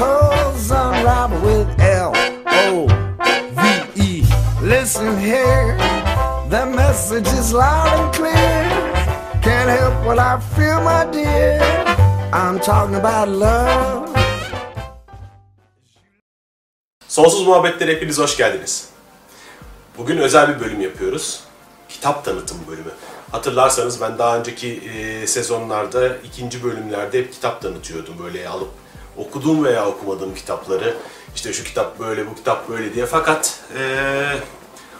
[0.00, 2.12] unravel with L
[2.46, 2.86] O
[3.56, 4.22] V E.
[4.62, 5.76] Listen here,
[6.50, 8.32] the message is loud and clear.
[9.42, 11.60] Can't help what I feel, my dear.
[12.32, 14.08] I'm talking about love.
[17.08, 18.88] Sonsuz Muhabbetlere hepiniz hoş geldiniz.
[19.98, 21.44] Bugün özel bir bölüm yapıyoruz.
[21.88, 22.90] Kitap tanıtım bölümü.
[23.32, 28.14] Hatırlarsanız ben daha önceki e, sezonlarda, ikinci bölümlerde hep kitap tanıtıyordum.
[28.24, 28.70] Böyle alıp
[29.16, 30.96] okuduğum veya okumadığım kitapları.
[31.34, 33.06] İşte şu kitap böyle, bu kitap böyle diye.
[33.06, 33.82] Fakat e,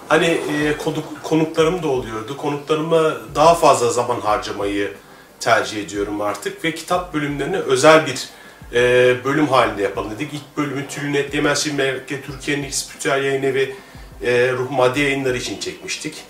[0.09, 2.37] hani e, konuk, konuklarım da oluyordu.
[2.37, 4.93] Konuklarıma daha fazla zaman harcamayı
[5.41, 6.65] tercih ediyorum artık.
[6.65, 8.29] Ve kitap bölümlerini özel bir
[8.75, 10.35] e, bölüm halinde yapalım dedik.
[10.35, 13.77] İlk bölümü Tülünet Yemezsin Meleke Türkiye'nin ilk spiritüel yayın evi
[14.23, 16.25] e, Ruh Maddi yayınları için çekmiştik.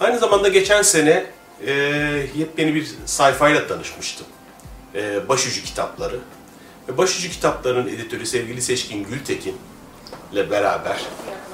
[0.00, 1.26] Aynı zamanda geçen sene
[1.66, 1.72] e,
[2.36, 4.26] yepyeni bir sayfayla tanışmıştım.
[4.94, 6.18] E, Başucu kitapları.
[6.88, 9.56] Ve Başucu kitaplarının editörü sevgili Seçkin Gültekin
[10.32, 11.00] ile beraber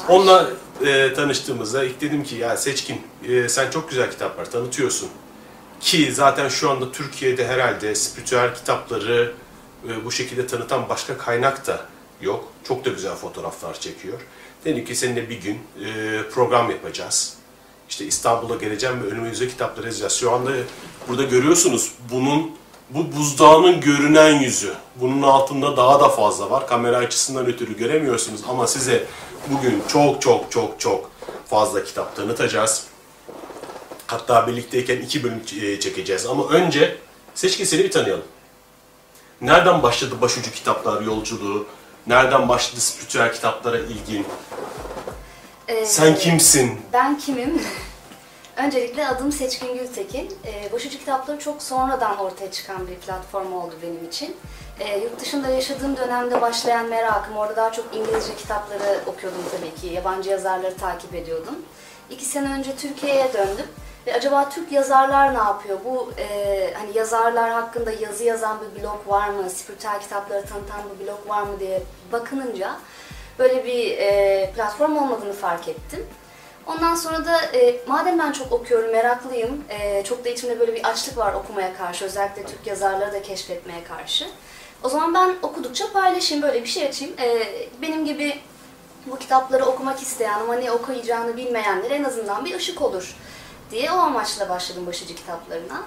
[0.09, 0.51] onunla
[0.87, 5.09] e, tanıştığımızda ilk dedim ki ya Seçkin e, sen çok güzel kitaplar tanıtıyorsun.
[5.81, 9.33] Ki zaten şu anda Türkiye'de herhalde spiritüel kitapları
[9.89, 11.87] e, bu şekilde tanıtan başka kaynak da
[12.20, 12.53] yok.
[12.65, 14.20] Çok da güzel fotoğraflar çekiyor.
[14.65, 17.35] Dedim ki seninle bir gün e, program yapacağız.
[17.89, 20.13] İşte İstanbul'a geleceğim ve önümüzde kitapları yazacağız.
[20.13, 20.51] Şu anda
[21.09, 22.58] burada görüyorsunuz bunun
[22.91, 24.75] bu buzdağının görünen yüzü.
[24.97, 26.67] Bunun altında daha da fazla var.
[26.67, 29.05] Kamera açısından ötürü göremiyorsunuz ama size
[29.48, 31.11] bugün çok çok çok çok
[31.47, 32.85] fazla kitap tanıtacağız.
[34.07, 36.27] Hatta birlikteyken iki bölüm e, çekeceğiz.
[36.27, 36.98] Ama önce
[37.35, 38.24] Seçkin seni bir tanıyalım.
[39.40, 41.67] Nereden başladı başucu kitaplar yolculuğu?
[42.07, 44.27] Nereden başladı spiritüel kitaplara ilgin?
[45.68, 46.80] Ee, Sen kimsin?
[46.92, 47.63] Ben kimim?
[48.58, 50.33] Öncelikle adım Seçkin Gültekin.
[50.46, 54.36] Ee, Başucu kitapları çok sonradan ortaya çıkan bir platform oldu benim için.
[54.80, 59.95] Ee, yurt dışında yaşadığım dönemde başlayan merakım, orada daha çok İngilizce kitapları okuyordum tabii ki,
[59.95, 61.55] yabancı yazarları takip ediyordum.
[62.11, 63.67] İki sene önce Türkiye'ye döndüm
[64.07, 65.79] ve acaba Türk yazarlar ne yapıyor?
[65.85, 69.51] Bu e, hani yazarlar hakkında yazı yazan bir blog var mı?
[69.51, 71.83] Spiritüel kitapları tanıtan bir blog var mı diye
[72.13, 72.77] bakınınca
[73.39, 76.07] böyle bir e, platform olmadığını fark ettim.
[76.68, 80.84] Ondan sonra da e, madem ben çok okuyorum, meraklıyım, e, çok da içimde böyle bir
[80.84, 84.27] açlık var okumaya karşı, özellikle Türk yazarları da keşfetmeye karşı.
[84.83, 87.14] O zaman ben okudukça paylaşayım, böyle bir şey açayım.
[87.20, 87.48] E,
[87.83, 88.40] benim gibi
[89.07, 93.17] bu kitapları okumak isteyen ama ne okuyacağını bilmeyenlere en azından bir ışık olur
[93.70, 95.83] diye o amaçla başladım başucu kitaplarına.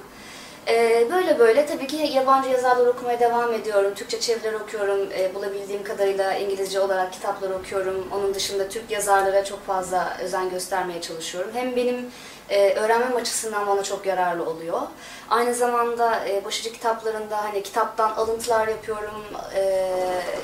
[0.68, 3.94] Ee, böyle böyle tabii ki yabancı yazarlar okumaya devam ediyorum.
[3.96, 5.10] Türkçe çeviriler okuyorum.
[5.14, 8.08] Ee, bulabildiğim kadarıyla İngilizce olarak kitaplar okuyorum.
[8.14, 11.52] Onun dışında Türk yazarlara çok fazla özen göstermeye çalışıyorum.
[11.54, 12.12] Hem benim
[12.50, 14.82] e, öğrenmem açısından bana çok yararlı oluyor.
[15.30, 19.24] Aynı zamanda e, başucu kitaplarında hani kitaptan alıntılar yapıyorum.
[19.56, 19.90] E,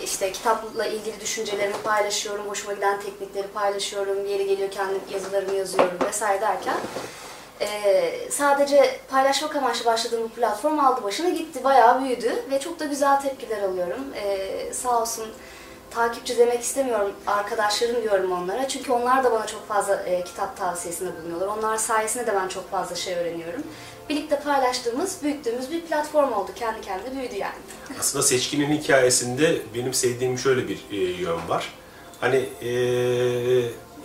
[0.03, 2.45] işte kitapla ilgili düşüncelerimi paylaşıyorum.
[2.49, 4.25] Hoşuma giden teknikleri paylaşıyorum.
[4.25, 6.77] Yeri geliyor kendi yazılarımı yazıyorum vesaire derken
[7.61, 11.63] ee, sadece paylaşmak amaçlı başladığım bu platform aldı başına gitti.
[11.63, 14.05] Bayağı büyüdü ve çok da güzel tepkiler alıyorum.
[14.15, 15.25] Ee, sağ olsun
[15.91, 18.67] takipçi demek istemiyorum, arkadaşlarım diyorum onlara.
[18.67, 21.57] Çünkü onlar da bana çok fazla e, kitap tavsiyesinde bulunuyorlar.
[21.57, 23.63] Onlar sayesinde de ben çok fazla şey öğreniyorum.
[24.09, 26.51] Birlikte paylaştığımız, büyüttüğümüz bir platform oldu.
[26.55, 27.55] Kendi kendine büyüdü yani.
[27.99, 31.73] Aslında Seçkin'in hikayesinde benim sevdiğim şöyle bir e, yön var.
[32.21, 32.69] Hani e,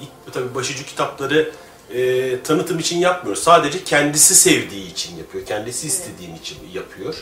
[0.01, 1.53] ilk tabii başucu kitapları
[1.95, 3.37] e, tanıtım için yapmıyor.
[3.37, 5.47] Sadece kendisi sevdiği için yapıyor.
[5.47, 7.15] Kendisi istediğin için yapıyor.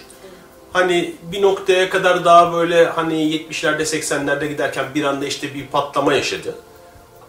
[0.72, 6.14] Hani bir noktaya kadar daha böyle hani 70'lerde 80'lerde giderken bir anda işte bir patlama
[6.14, 6.54] yaşadı.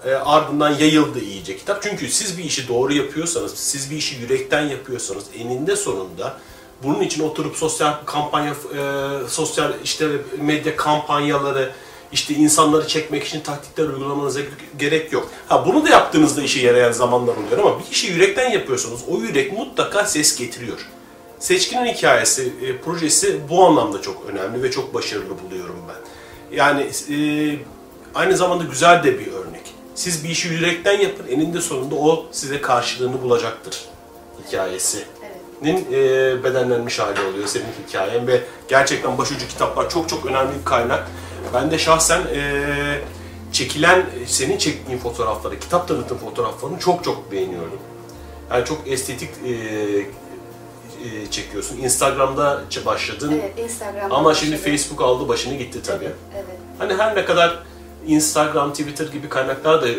[0.05, 1.83] E, ardından yayıldı iyice kitap.
[1.83, 6.37] Çünkü siz bir işi doğru yapıyorsanız, siz bir işi yürekten yapıyorsanız eninde sonunda
[6.83, 11.71] bunun için oturup sosyal kampanya, e, sosyal işte medya kampanyaları,
[12.11, 14.39] işte insanları çekmek için taktikler uygulamanıza
[14.79, 15.29] gerek yok.
[15.47, 19.57] Ha bunu da yaptığınızda işe yarayan zamanlar oluyor ama bir işi yürekten yapıyorsanız o yürek
[19.57, 20.87] mutlaka ses getiriyor.
[21.39, 25.95] Seçkinin hikayesi, e, projesi bu anlamda çok önemli ve çok başarılı buluyorum ben.
[26.57, 27.15] Yani e,
[28.15, 29.61] aynı zamanda güzel de bir örnek.
[29.95, 33.85] Siz bir işi yürekten yapın, eninde sonunda o size karşılığını bulacaktır
[34.47, 35.03] hikayesi.
[35.63, 35.77] Evet.
[35.91, 41.07] e, bedenlenmiş hali oluyor senin hikayen ve gerçekten başucu kitaplar çok çok önemli bir kaynak.
[41.53, 42.41] Ben de şahsen e,
[43.51, 47.79] çekilen, senin çektiğin fotoğrafları, kitap tanıtım fotoğraflarını çok çok beğeniyorum.
[48.51, 51.77] Yani çok estetik e, e, çekiyorsun.
[51.77, 54.71] Instagram'da başladın Evet, Instagram'da ama şimdi başladım.
[54.71, 56.05] Facebook aldı başını gitti tabii.
[56.05, 56.57] Evet, evet.
[56.79, 57.59] Hani her ne kadar
[58.07, 59.95] Instagram, Twitter gibi kaynaklar da e,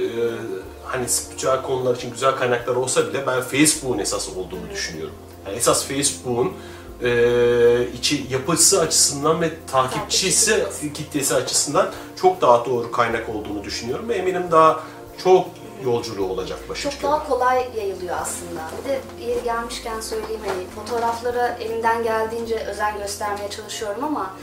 [0.84, 5.14] hani spiritüel konular için güzel kaynaklar olsa bile ben Facebook'un esas olduğunu düşünüyorum.
[5.46, 6.52] Yani esas Facebook'un
[7.04, 14.08] e, içi yapısı açısından ve takipçisi Takipçi kitlesi açısından çok daha doğru kaynak olduğunu düşünüyorum
[14.08, 14.80] ve eminim daha
[15.24, 15.46] çok
[15.84, 18.60] yolculuğu olacak başı Çok daha kolay yayılıyor aslında.
[18.84, 24.34] Bir de yeri gelmişken söyleyeyim hani fotoğraflara elimden geldiğince özen göstermeye çalışıyorum ama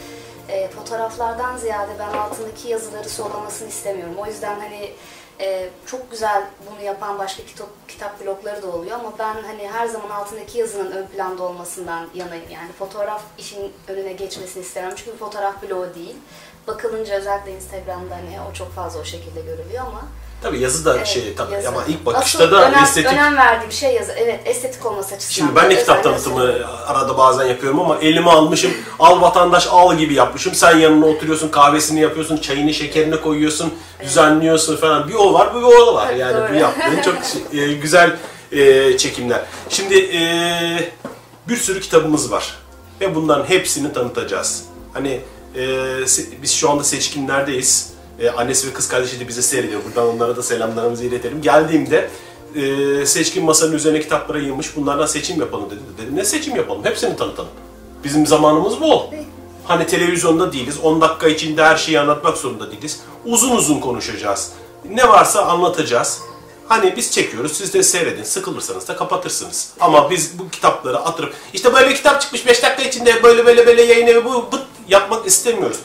[0.50, 4.16] e, fotoğraflardan ziyade ben altındaki yazıları sollamasını istemiyorum.
[4.18, 4.92] O yüzden hani
[5.40, 9.88] e, çok güzel bunu yapan başka kitap, kitap blogları da oluyor ama ben hani her
[9.88, 12.50] zaman altındaki yazının ön planda olmasından yanayım.
[12.50, 16.16] Yani fotoğraf işin önüne geçmesini istemem çünkü fotoğraf blogu değil.
[16.68, 20.04] Bakılınca özellikle Instagram'da hani o çok fazla o şekilde görülüyor ama
[20.42, 21.68] Tabii yazı da Evet, şey tabii yazı.
[21.68, 24.12] ama ilk bakışta Asıl da önem, estetik önem verdiğim şey yazı.
[24.12, 25.48] Evet, estetik olması açısından.
[25.48, 26.44] Şimdi ben de kitap tanıtımı
[26.88, 30.56] arada bazen yapıyorum ama elime almışım, al vatandaş al gibi yapmışım.
[30.56, 35.08] Sen yanına oturuyorsun, kahvesini yapıyorsun, çayını, şekerini koyuyorsun, düzenliyorsun falan.
[35.08, 36.08] Bir o var, bir o var.
[36.10, 36.50] Evet, Yani doğru.
[36.54, 37.16] bu yaptığın çok
[37.60, 38.18] e, güzel
[38.52, 39.42] e, çekimler.
[39.70, 40.22] Şimdi e,
[41.50, 42.58] bir sürü kitabımız var
[43.02, 44.64] ve bunların hepsini tanıtacağız.
[44.94, 45.22] Hani
[45.56, 45.62] e,
[46.42, 47.99] biz şu anda seçkinlerdeyiz.
[48.20, 49.82] E, annesi ve kız kardeşi de bizi seyrediyor.
[49.86, 51.42] Buradan onlara da selamlarımızı iletelim.
[51.42, 52.10] Geldiğimde
[52.56, 54.76] e, seçkin masanın üzerine kitaplara yığmış.
[54.76, 55.80] Bunlardan seçim yapalım dedi.
[55.98, 56.86] Dedim ne seçim yapalım?
[56.86, 57.50] Hepsini tanıtalım.
[58.04, 59.04] Bizim zamanımız bol.
[59.64, 60.80] Hani televizyonda değiliz.
[60.84, 63.00] 10 dakika içinde her şeyi anlatmak zorunda değiliz.
[63.26, 64.52] Uzun uzun konuşacağız.
[64.90, 66.22] Ne varsa anlatacağız.
[66.68, 68.24] Hani biz çekiyoruz, siz de seyredin.
[68.24, 69.74] Sıkılırsanız da kapatırsınız.
[69.80, 73.82] Ama biz bu kitapları atırıp, işte böyle kitap çıkmış 5 dakika içinde böyle böyle böyle
[73.82, 75.78] yayın evi bu bıt yapmak istemiyoruz.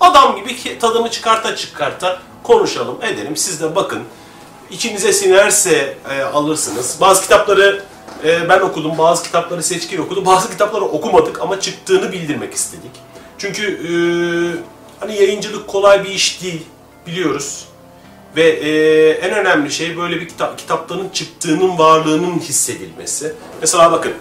[0.00, 3.36] Adam gibi tadını çıkarta çıkarta konuşalım, edelim.
[3.36, 4.02] Siz de bakın.
[4.70, 6.96] İçinize sinerse e, alırsınız.
[7.00, 7.82] Bazı kitapları
[8.24, 12.90] e, ben okudum, bazı kitapları seçkin okudu, bazı kitapları okumadık ama çıktığını bildirmek istedik.
[13.38, 13.92] Çünkü e,
[15.00, 16.62] hani yayıncılık kolay bir iş değil,
[17.06, 17.64] biliyoruz.
[18.36, 23.34] Ve e, en önemli şey böyle bir kitap, kitapların çıktığının varlığının hissedilmesi.
[23.60, 24.12] Mesela bakın,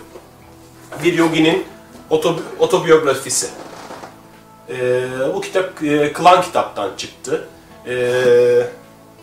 [1.03, 1.65] bir yoginin
[2.11, 3.47] otobi- otobiyografisi.
[4.69, 5.03] E,
[5.35, 7.47] bu kitap e, Klan kitaptan çıktı.
[7.87, 7.93] E,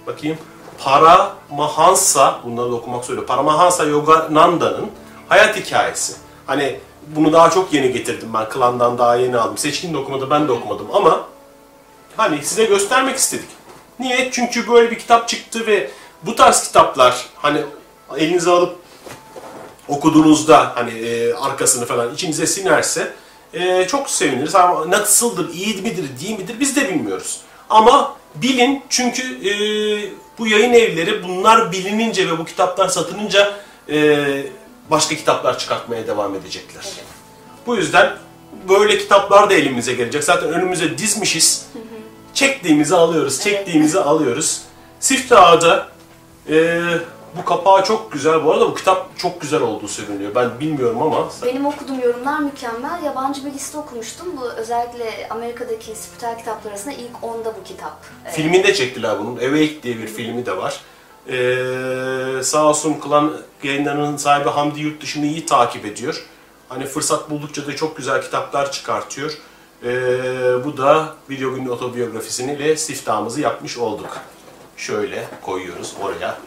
[0.06, 0.38] bakayım.
[0.78, 3.26] Paramahansa, bunları da okumak söylüyor.
[3.26, 4.90] Paramahansa Yogananda'nın
[5.28, 6.12] hayat hikayesi.
[6.46, 8.48] Hani bunu daha çok yeni getirdim ben.
[8.48, 9.58] Klan'dan daha yeni aldım.
[9.58, 11.26] Seçkin de okumadı, ben de okumadım ama
[12.16, 13.48] hani size göstermek istedik.
[14.00, 14.30] Niye?
[14.32, 15.90] Çünkü böyle bir kitap çıktı ve
[16.22, 17.60] bu tarz kitaplar hani
[18.16, 18.76] elinize alıp
[19.88, 23.12] okuduğunuzda hani e, arkasını falan içinize sinerse
[23.56, 24.54] e, çok seviniriz.
[24.54, 27.40] Ama nasıldır, iyi midir, değil midir biz de bilmiyoruz.
[27.70, 29.52] Ama bilin çünkü e,
[30.38, 33.54] bu yayın evleri bunlar bilinince ve bu kitaplar satılınca
[33.88, 34.26] e,
[34.90, 36.84] başka kitaplar çıkartmaya devam edecekler.
[37.66, 38.16] Bu yüzden
[38.68, 40.24] böyle kitaplar da elimize gelecek.
[40.24, 41.66] Zaten önümüze dizmişiz.
[42.34, 44.60] Çektiğimizi alıyoruz, çektiğimizi alıyoruz.
[45.00, 45.88] Siftah'da
[46.50, 46.80] e,
[47.38, 48.44] bu kapağı çok güzel.
[48.44, 50.34] Bu arada bu kitap çok güzel olduğu söyleniyor.
[50.34, 53.02] Ben bilmiyorum ama Benim okuduğum yorumlar mükemmel.
[53.04, 54.26] Yabancı bir liste okumuştum.
[54.36, 58.04] Bu özellikle Amerika'daki spiritüel kitaplar arasında ilk onda bu kitap.
[58.26, 59.36] Ee, filmini de çektiler bunun.
[59.36, 60.80] Awake diye bir filmi de var.
[61.28, 63.32] Ee, sağ olsun Klan
[63.62, 66.24] yayınlarının sahibi Hamdi yurt dışını iyi takip ediyor.
[66.68, 69.38] Hani fırsat buldukça da çok güzel kitaplar çıkartıyor.
[69.84, 69.88] Ee,
[70.64, 74.18] bu da Video Günün otobiyografisini ile siftahımızı yapmış olduk.
[74.76, 76.38] Şöyle koyuyoruz oraya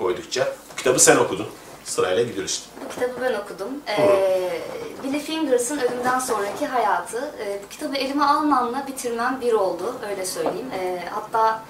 [0.00, 0.48] koydukça.
[0.72, 1.46] Bu kitabı sen okudun.
[1.84, 2.66] Sırayla gidiyoruz.
[2.84, 3.68] Bu kitabı ben okudum.
[3.88, 4.60] Ee,
[5.04, 7.34] Billy Fingers'ın ölümden sonraki hayatı.
[7.40, 10.70] Ee, bu kitabı elime almamla bitirmem bir oldu, öyle söyleyeyim.
[10.80, 11.62] Ee, hatta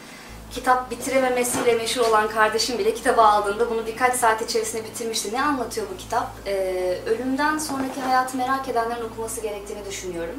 [0.50, 5.32] kitap bitirememesiyle meşhur olan kardeşim bile kitabı aldığında bunu birkaç saat içerisinde bitirmişti.
[5.32, 6.28] Ne anlatıyor bu kitap?
[6.46, 10.36] Ee, ölümden sonraki hayatı merak edenlerin okuması gerektiğini düşünüyorum.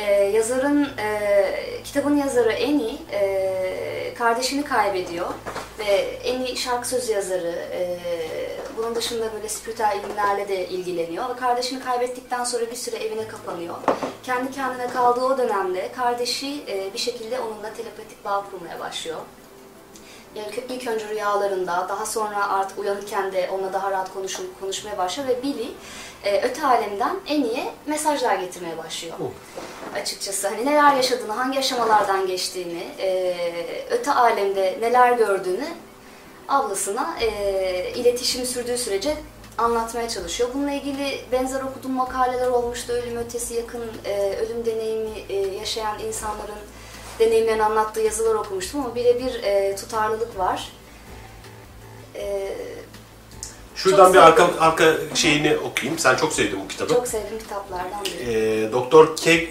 [0.00, 5.26] Ee, yazarın, e, kitabın yazarı Eni e, kardeşini kaybediyor
[5.78, 5.84] ve
[6.24, 7.98] Eni şarkı sözü yazarı, e,
[8.76, 13.74] bunun dışında böyle spiritüel ilimlerle de ilgileniyor ve kardeşini kaybettikten sonra bir süre evine kapanıyor.
[14.22, 19.18] Kendi kendine kaldığı o dönemde kardeşi e, bir şekilde onunla telepatik bağ kurmaya başlıyor.
[20.34, 25.28] Yani ilk- önce rüyalarında, daha sonra artık uyanırken de onunla daha rahat konuşun, konuşmaya başlıyor
[25.28, 25.68] ve Billy
[26.24, 29.14] e, öte alemden Eni'ye mesajlar getirmeye başlıyor.
[29.94, 33.36] Açıkçası hani neler yaşadığını, hangi aşamalardan geçtiğini, e,
[33.90, 35.66] öte alemde neler gördüğünü
[36.48, 39.16] ablasına e, iletişimi sürdüğü sürece
[39.58, 40.50] anlatmaya çalışıyor.
[40.54, 42.92] Bununla ilgili benzer okuduğum makaleler olmuştu.
[42.92, 46.60] Ölüm ötesi yakın e, ölüm deneyimi e, yaşayan insanların
[47.20, 50.68] deneyimlerini anlattığı yazılar okumuştum ama birebir e, tutarlılık var.
[52.14, 52.56] E,
[53.74, 55.98] Şuradan bir arka, arka şeyini okuyayım.
[55.98, 56.94] Sen çok sevdin bu kitabı.
[56.94, 58.32] çok sevdiğim kitaplardan biri.
[58.32, 59.48] Ee, Doktor Ke-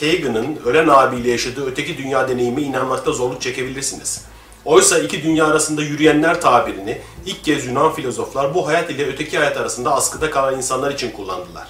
[0.00, 4.24] Kagan'ın ölen abiyle yaşadığı öteki dünya deneyimi inanmakta zorluk çekebilirsiniz.
[4.64, 9.56] Oysa iki dünya arasında yürüyenler tabirini ilk kez Yunan filozoflar bu hayat ile öteki hayat
[9.56, 11.68] arasında askıda kalan insanlar için kullandılar.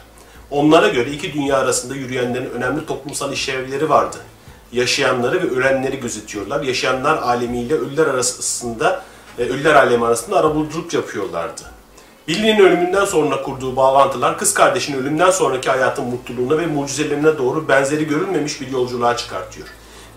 [0.51, 4.17] Onlara göre iki dünya arasında yürüyenlerin önemli toplumsal işlevleri vardı.
[4.73, 6.63] Yaşayanları ve ölenleri gözetiyorlar.
[6.63, 9.05] Yaşayanlar alemiyle ölüler arasında,
[9.39, 11.63] e, ölüler alemi arasında arabuluculuk yapıyorlardı.
[12.29, 18.09] Billy'nin ölümünden sonra kurduğu bağlantılar kız kardeşinin ölümden sonraki hayatın mutluluğuna ve mucizelerine doğru benzeri
[18.09, 19.69] görülmemiş bir yolculuğa çıkartıyor.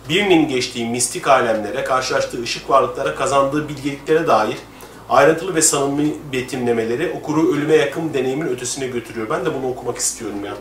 [0.09, 4.57] Birinin geçtiği mistik alemlere, karşılaştığı ışık varlıklara, kazandığı bilgeliklere dair
[5.09, 9.27] ayrıntılı ve samimi betimlemeleri okuru ölüme yakın deneyimin ötesine götürüyor.
[9.29, 10.53] Ben de bunu okumak istiyorum ya.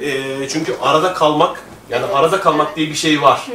[0.00, 3.46] Ee, çünkü arada kalmak, yani Evet, arada kalmak diye bir şey var.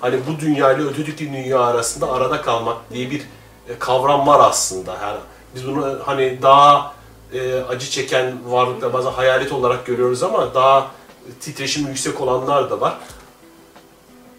[0.00, 3.20] Hani bu dünya ile öteki dünya arasında arada kalmak diye bir
[3.68, 4.96] e, kavram var aslında.
[5.02, 5.18] Yani
[5.54, 6.94] biz bunu hani daha
[7.32, 10.90] e, acı çeken varlıklar bazen hayalet olarak görüyoruz ama daha
[11.40, 12.98] titreşimi yüksek olanlar da var.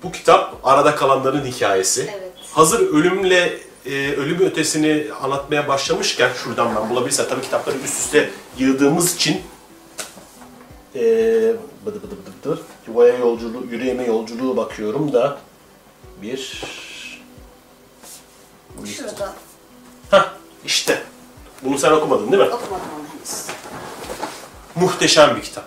[0.04, 2.14] Bu kitap arada kalanların hikayesi.
[2.18, 2.32] Evet.
[2.54, 9.16] Hazır ölümle e, ölüm ötesini anlatmaya başlamışken şuradan ben bulabilirsem tabii kitapları üst üste yığdığımız
[9.16, 9.42] için
[10.98, 15.38] e, bıdı bıdı bıdı bıdı yuvaya yolculuğu, yüreğime yolculuğu bakıyorum da
[16.22, 16.64] bir
[18.86, 19.34] Şurada
[20.12, 20.34] Hah
[20.66, 21.04] işte
[21.64, 22.50] bunu sen okumadın değil mi?
[22.50, 23.46] okumadım onu henüz.
[24.76, 25.66] Muhteşem bir kitap.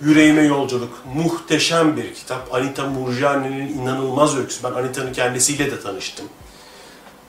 [0.00, 2.54] Yüreğime Yolculuk muhteşem bir kitap.
[2.54, 4.64] Anita Murjani'nin inanılmaz öyküsü.
[4.64, 6.26] Ben Anita'nın kendisiyle de tanıştım.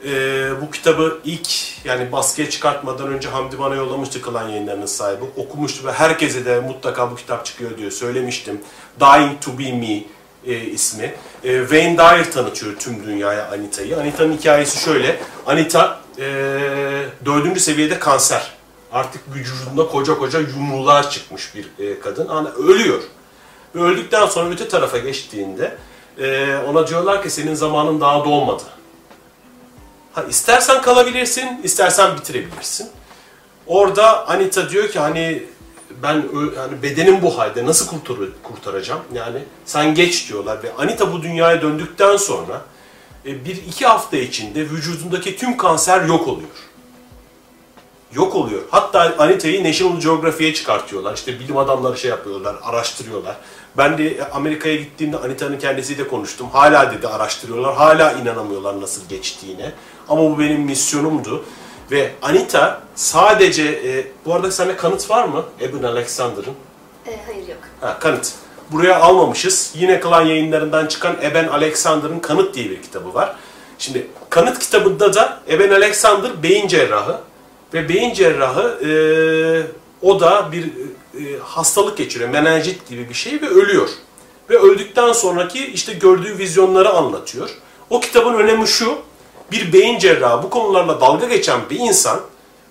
[0.05, 1.49] Ee, bu kitabı ilk
[1.85, 5.23] yani baskıya çıkartmadan önce Hamdi bana yollamıştı Kılan Yayınları'nın sahibi.
[5.37, 7.91] Okumuştu ve herkese de mutlaka bu kitap çıkıyor diyor.
[7.91, 8.61] Söylemiştim.
[8.99, 10.03] Dying to be me
[10.53, 11.13] e, ismi.
[11.43, 13.97] E, Wayne Dyer tanıtıyor tüm dünyaya Anita'yı.
[13.99, 15.19] Anita'nın hikayesi şöyle.
[15.45, 16.23] Anita e,
[17.25, 18.51] dördüncü seviyede kanser.
[18.91, 22.27] Artık vücudunda koca koca yumrular çıkmış bir e, kadın.
[22.27, 23.01] Ana ölüyor.
[23.75, 25.77] Ve öldükten sonra öte tarafa geçtiğinde
[26.19, 28.63] e, ona diyorlar ki senin zamanın daha dolmadı.
[30.13, 32.89] Ha, istersen kalabilirsin, istersen bitirebilirsin.
[33.67, 35.43] Orada Anita diyor ki hani
[36.03, 36.13] ben
[36.57, 39.01] yani bedenim bu halde nasıl kurtar kurtaracağım?
[39.13, 42.61] Yani sen geç diyorlar ve Anita bu dünyaya döndükten sonra
[43.25, 46.49] e, bir iki hafta içinde vücudundaki tüm kanser yok oluyor.
[48.13, 48.61] Yok oluyor.
[48.69, 51.13] Hatta Anita'yı National Geographic'e çıkartıyorlar.
[51.13, 53.35] İşte bilim adamları şey yapıyorlar, araştırıyorlar.
[53.77, 56.49] Ben de Amerika'ya gittiğimde Anita'nın kendisiyle konuştum.
[56.49, 59.71] Hala dedi araştırıyorlar, hala inanamıyorlar nasıl geçtiğine.
[60.09, 61.43] Ama bu benim misyonumdu.
[61.91, 65.45] Ve Anita sadece, e, bu arada sende kanıt var mı?
[65.61, 66.53] Eben Alexander'ın.
[67.07, 67.57] E, hayır yok.
[67.81, 68.31] Ha, kanıt.
[68.71, 69.71] Buraya almamışız.
[69.75, 73.35] Yine Klan yayınlarından çıkan Eben Alexander'ın Kanıt diye bir kitabı var.
[73.79, 77.17] Şimdi Kanıt kitabında da Eben Alexander beyin cerrahı
[77.73, 78.91] ve beyin cerrahı e,
[80.01, 82.29] o da bir e, hastalık geçiriyor.
[82.29, 83.89] Menenjit gibi bir şey ve ölüyor.
[84.49, 87.49] Ve öldükten sonraki işte gördüğü vizyonları anlatıyor.
[87.89, 88.97] O kitabın önemi şu.
[89.51, 92.19] Bir beyin cerrahı bu konularla dalga geçen bir insan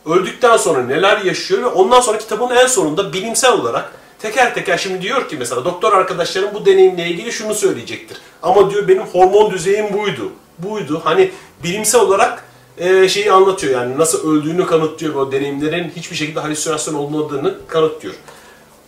[0.07, 5.03] öldükten sonra neler yaşıyor ve ondan sonra kitabın en sonunda bilimsel olarak teker teker şimdi
[5.03, 8.19] diyor ki mesela doktor arkadaşlarım bu deneyimle ilgili şunu söyleyecektir.
[8.43, 10.33] Ama diyor benim hormon düzeyim buydu.
[10.59, 11.01] Buydu.
[11.05, 11.31] Hani
[11.65, 12.45] bilimsel olarak
[12.79, 18.15] e, şeyi anlatıyor yani nasıl öldüğünü kanıtlıyor o deneyimlerin hiçbir şekilde halüsinasyon olmadığını kanıtlıyor.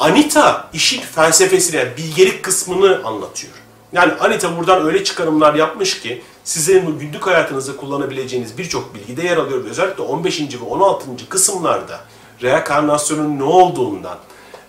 [0.00, 3.52] Anita işin felsefesini yani bilgelik kısmını anlatıyor.
[3.92, 9.64] Yani Anita buradan öyle çıkarımlar yapmış ki sizin günlük hayatınızda kullanabileceğiniz birçok bilgide yer alıyor.
[9.64, 10.40] Özellikle 15.
[10.40, 11.28] ve 16.
[11.28, 12.00] kısımlarda
[12.42, 14.18] reenkarnasyonun ne olduğundan,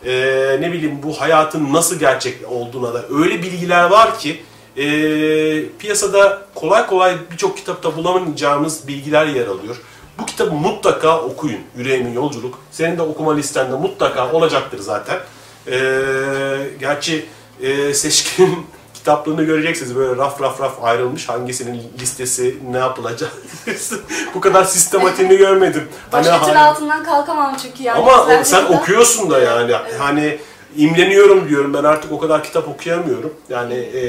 [0.06, 4.44] eee, ne bileyim bu hayatın nasıl gerçek olduğuna da öyle bilgiler var ki
[4.75, 9.75] eee, piyasada kolay kolay birçok kitapta bulamayacağımız bilgiler yer alıyor.
[10.20, 11.60] Bu kitabı mutlaka okuyun.
[11.77, 12.60] Yüreğimin Yolculuk.
[12.72, 15.20] Senin de okuma listende mutlaka olacaktır zaten.
[15.68, 17.25] Ee, gerçi
[17.62, 18.65] e, seçkin
[19.03, 19.95] kitaplığını göreceksiniz.
[19.95, 21.29] Böyle raf raf raf ayrılmış.
[21.29, 23.31] Hangisinin listesi ne yapılacak.
[24.36, 25.83] Bu kadar sistematiğini görmedim.
[26.12, 28.00] Hani Başyatın hani- altından kalkamam çünkü yani.
[28.00, 29.72] ama sen de- okuyorsun da yani.
[29.72, 30.00] Evet.
[30.00, 30.39] Hani
[30.77, 31.74] imleniyorum diyorum.
[31.74, 33.33] Ben artık o kadar kitap okuyamıyorum.
[33.50, 34.01] Yani e,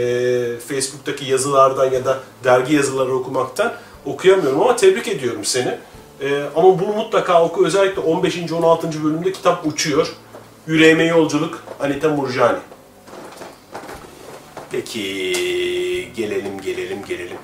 [0.58, 3.72] Facebook'taki yazılardan ya da dergi yazıları okumaktan
[4.06, 5.78] okuyamıyorum ama tebrik ediyorum seni.
[6.20, 7.66] E, ama bunu mutlaka oku.
[7.66, 8.52] Özellikle 15.
[8.52, 9.04] 16.
[9.04, 10.06] bölümde kitap uçuyor.
[10.66, 12.58] Yüreğime Yolculuk Anita Murjani.
[14.75, 17.38] Peki gelelim gelelim gelelim.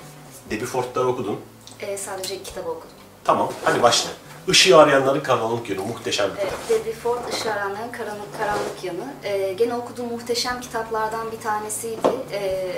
[0.50, 1.40] Debbie okudun.
[1.80, 2.96] E, sadece iki kitap okudum.
[3.24, 4.10] Tamam hadi başla.
[4.48, 6.68] Işığı Arayanların Karanlık Yönü muhteşem bir Evet, kitap.
[6.68, 9.14] Debbie Ford Işığı Arayanların Karanlık, Karanlık Yanı.
[9.24, 12.08] Ee, gene okuduğum muhteşem kitaplardan bir tanesiydi.
[12.32, 12.72] Ee,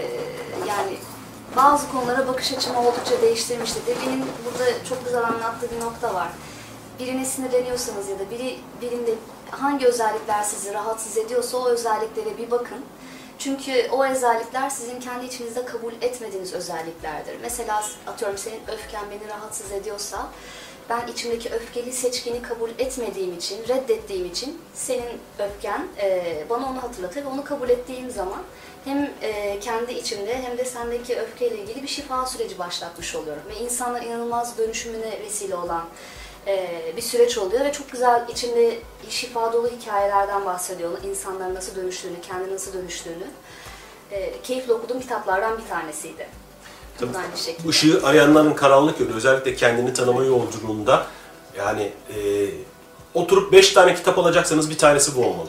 [0.69, 0.97] yani
[1.57, 3.81] bazı konulara bakış açımı oldukça değiştirmişti.
[3.87, 6.29] Debbie'nin burada çok güzel anlattığı bir nokta var.
[6.99, 9.15] Birine sinirleniyorsanız ya da biri birinde
[9.51, 12.79] hangi özellikler sizi rahatsız ediyorsa o özelliklere bir bakın.
[13.45, 17.37] Çünkü o özellikler sizin kendi içinizde kabul etmediğiniz özelliklerdir.
[17.43, 20.29] Mesela atıyorum senin öfken beni rahatsız ediyorsa
[20.91, 27.25] ben içimdeki öfkeli seçkini kabul etmediğim için, reddettiğim için senin öfken e, bana onu hatırlatır
[27.25, 28.43] ve onu kabul ettiğim zaman
[28.85, 33.43] hem e, kendi içimde hem de sendeki öfkeyle ilgili bir şifa süreci başlatmış oluyorum.
[33.49, 35.85] Ve insanlar inanılmaz dönüşümüne vesile olan
[36.97, 40.91] bir süreç oluyor ve çok güzel içinde şifa dolu hikayelerden bahsediyor.
[41.05, 43.27] İnsanların nasıl dönüştüğünü, kendi nasıl dönüştüğünü.
[44.11, 46.29] E, keyifle okuduğum kitaplardan bir tanesiydi.
[46.99, 47.19] Tabii.
[47.19, 47.65] Aynı şekilde.
[47.67, 51.07] Bu ışığı arayanların karanlık yönü özellikle kendini tanıma yolculuğunda
[51.59, 52.49] yani e,
[53.15, 55.49] oturup 5 tane kitap alacaksanız bir tanesi bu olmalı.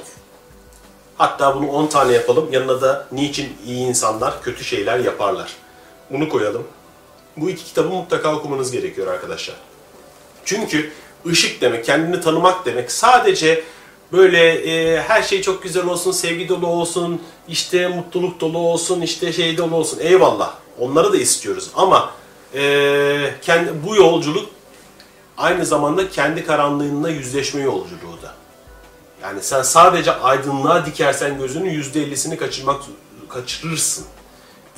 [1.17, 2.51] Hatta bunu 10 tane yapalım.
[2.51, 5.55] Yanına da niçin iyi insanlar kötü şeyler yaparlar.
[6.09, 6.63] Bunu koyalım.
[7.37, 9.55] Bu iki kitabı mutlaka okumanız gerekiyor arkadaşlar.
[10.45, 10.91] Çünkü
[11.27, 13.63] ışık demek, kendini tanımak demek sadece
[14.11, 19.33] böyle e, her şey çok güzel olsun, sevgi dolu olsun, işte mutluluk dolu olsun, işte
[19.33, 19.99] şey dolu olsun.
[20.01, 20.53] Eyvallah.
[20.79, 22.11] Onları da istiyoruz ama
[22.55, 24.49] e, kendi, bu yolculuk
[25.37, 28.33] aynı zamanda kendi karanlığınla yüzleşme yolculuğu da.
[29.21, 32.81] Yani sen sadece aydınlığa dikersen gözünün %50'sini kaçırmak
[33.29, 34.05] kaçırırsın.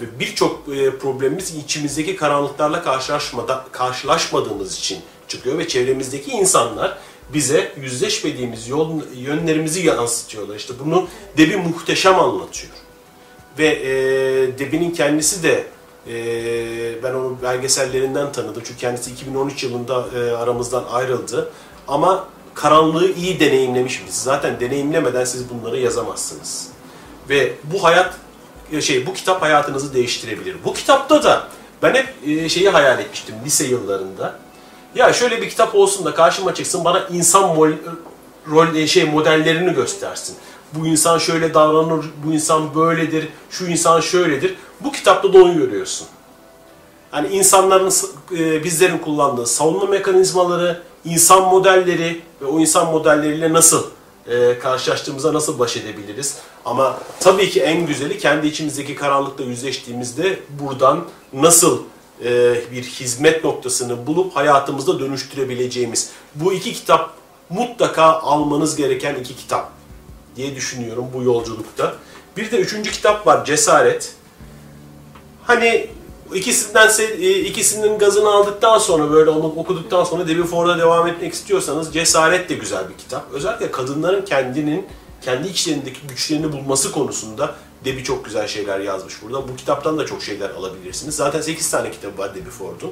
[0.02, 6.98] Ve birçok e, problemimiz içimizdeki karanlıklarla karşılaşmada, karşılaşmadığımız için çıkıyor ve çevremizdeki insanlar
[7.34, 10.56] bize yüzleşmediğimiz yol, yönlerimizi yansıtıyorlar.
[10.56, 12.74] İşte bunu Debi muhteşem anlatıyor.
[13.60, 13.92] Ve e,
[14.60, 15.64] Debi'nin kendisi de
[16.08, 18.64] e, ben onu belgesellerinden tanıdım.
[18.66, 21.52] Çünkü kendisi 2013 yılında e, aramızdan ayrıldı.
[21.88, 24.22] Ama karanlığı iyi deneyimlemiş birisi.
[24.22, 26.68] Zaten deneyimlemeden siz bunları yazamazsınız.
[27.30, 28.14] Ve bu hayat
[28.80, 30.56] şey bu kitap hayatınızı değiştirebilir.
[30.66, 31.48] Bu kitapta da
[31.84, 34.40] ben hep e, şeyi hayal etmiştim lise yıllarında.
[34.96, 37.70] Ya şöyle bir kitap olsun da karşıma çıksın bana insan mol,
[38.52, 40.36] rol e, şey modellerini göstersin.
[40.74, 44.56] Bu insan şöyle davranır, bu insan böyledir, şu insan şöyledir.
[44.82, 46.08] Bu kitapta da onu görüyorsun.
[47.12, 47.92] Hani insanların,
[48.32, 53.86] e, bizlerin kullandığı savunma mekanizmaları, insan modelleri ve o insan modelleriyle nasıl
[54.28, 56.38] e, karşılaştığımızda nasıl baş edebiliriz?
[56.66, 61.04] Ama tabii ki en güzeli kendi içimizdeki karanlıkla yüzleştiğimizde buradan
[61.34, 61.80] nasıl
[62.72, 66.10] bir hizmet noktasını bulup hayatımızda dönüştürebileceğimiz.
[66.36, 67.14] Bu iki kitap
[67.50, 69.72] mutlaka almanız gereken iki kitap
[70.36, 71.96] diye düşünüyorum bu yolculukta.
[72.38, 74.14] Bir de üçüncü kitap var Cesaret.
[75.44, 75.90] Hani
[76.34, 81.94] ikisinden e, ikisinin gazını aldıktan sonra böyle onu okuduktan sonra Debbie Ford'a devam etmek istiyorsanız
[81.94, 83.26] Cesaret de güzel bir kitap.
[83.34, 84.86] Özellikle kadınların kendinin
[85.22, 89.48] kendi içlerindeki güçlerini bulması konusunda Debbie çok güzel şeyler yazmış burada.
[89.48, 91.16] Bu kitaptan da çok şeyler alabilirsiniz.
[91.16, 92.92] Zaten 8 tane kitabı var Debbie Ford'un.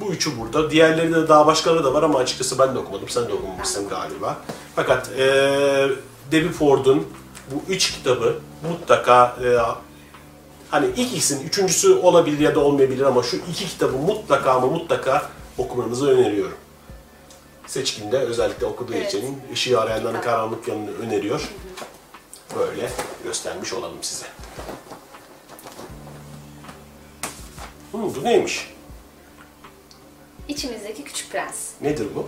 [0.00, 0.70] Bu üçü burada.
[0.70, 3.08] Diğerleri de daha başkaları da var ama açıkçası ben de okumadım.
[3.08, 4.36] Sen de okumamışsın galiba.
[4.76, 5.88] Fakat eee
[6.32, 7.06] Debbie Ford'un
[7.50, 8.36] bu üç kitabı
[8.70, 9.58] mutlaka eee,
[10.70, 15.30] hani ilk ikisinin üçüncüsü olabilir ya da olmayabilir ama şu iki kitabı mutlaka ama mutlaka
[15.58, 16.56] okumanızı öneriyorum.
[17.66, 19.14] Seçkin de özellikle okuduğu Evet.
[19.14, 21.48] için ışığı arayanların karanlık yanını öneriyor.
[22.58, 22.90] Böyle
[23.24, 24.26] göstermiş olalım size.
[27.92, 28.74] Hmm, bu neymiş?
[30.48, 31.70] İçimizdeki Küçük Prens.
[31.80, 32.26] Nedir bu?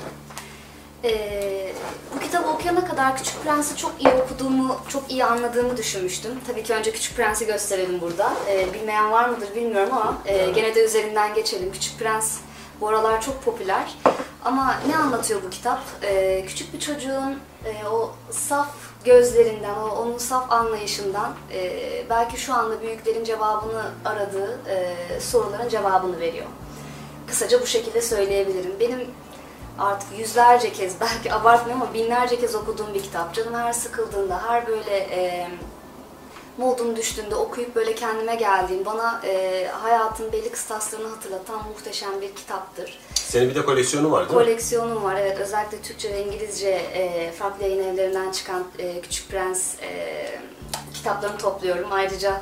[1.05, 1.73] Ee,
[2.15, 6.33] bu kitabı okuyana kadar Küçük Prens'i çok iyi okuduğumu, çok iyi anladığımı düşünmüştüm.
[6.47, 8.33] Tabii ki önce Küçük Prens'i gösterelim burada.
[8.49, 11.73] Ee, bilmeyen var mıdır bilmiyorum ama e, gene de üzerinden geçelim.
[11.73, 12.39] Küçük Prens
[12.81, 13.95] bu aralar çok popüler.
[14.45, 15.83] Ama ne anlatıyor bu kitap?
[16.03, 18.69] Ee, küçük bir çocuğun e, o saf
[19.07, 21.71] gözlerinden, o, onun saf anlayışından e,
[22.11, 26.47] belki şu anda büyüklerin cevabını aradığı e, soruların cevabını veriyor.
[27.27, 28.73] Kısaca bu şekilde söyleyebilirim.
[28.81, 29.11] Benim
[29.79, 33.35] artık yüzlerce kez, belki abartmıyorum ama binlerce kez okuduğum bir kitap.
[33.35, 35.49] Canım her sıkıldığında, her böyle e,
[36.59, 42.99] modum düştüğünde okuyup böyle kendime geldiğim, bana e, hayatın belli kıstaslarını hatırlatan muhteşem bir kitaptır.
[43.14, 44.45] Senin bir de koleksiyonu var değil mi?
[44.45, 49.75] Koleksiyonum var evet özellikle Türkçe ve İngilizce e, farklı yayın evlerinden çıkan e, Küçük Prens
[49.83, 50.27] e,
[50.95, 51.88] kitaplarını topluyorum.
[51.92, 52.40] Ayrıca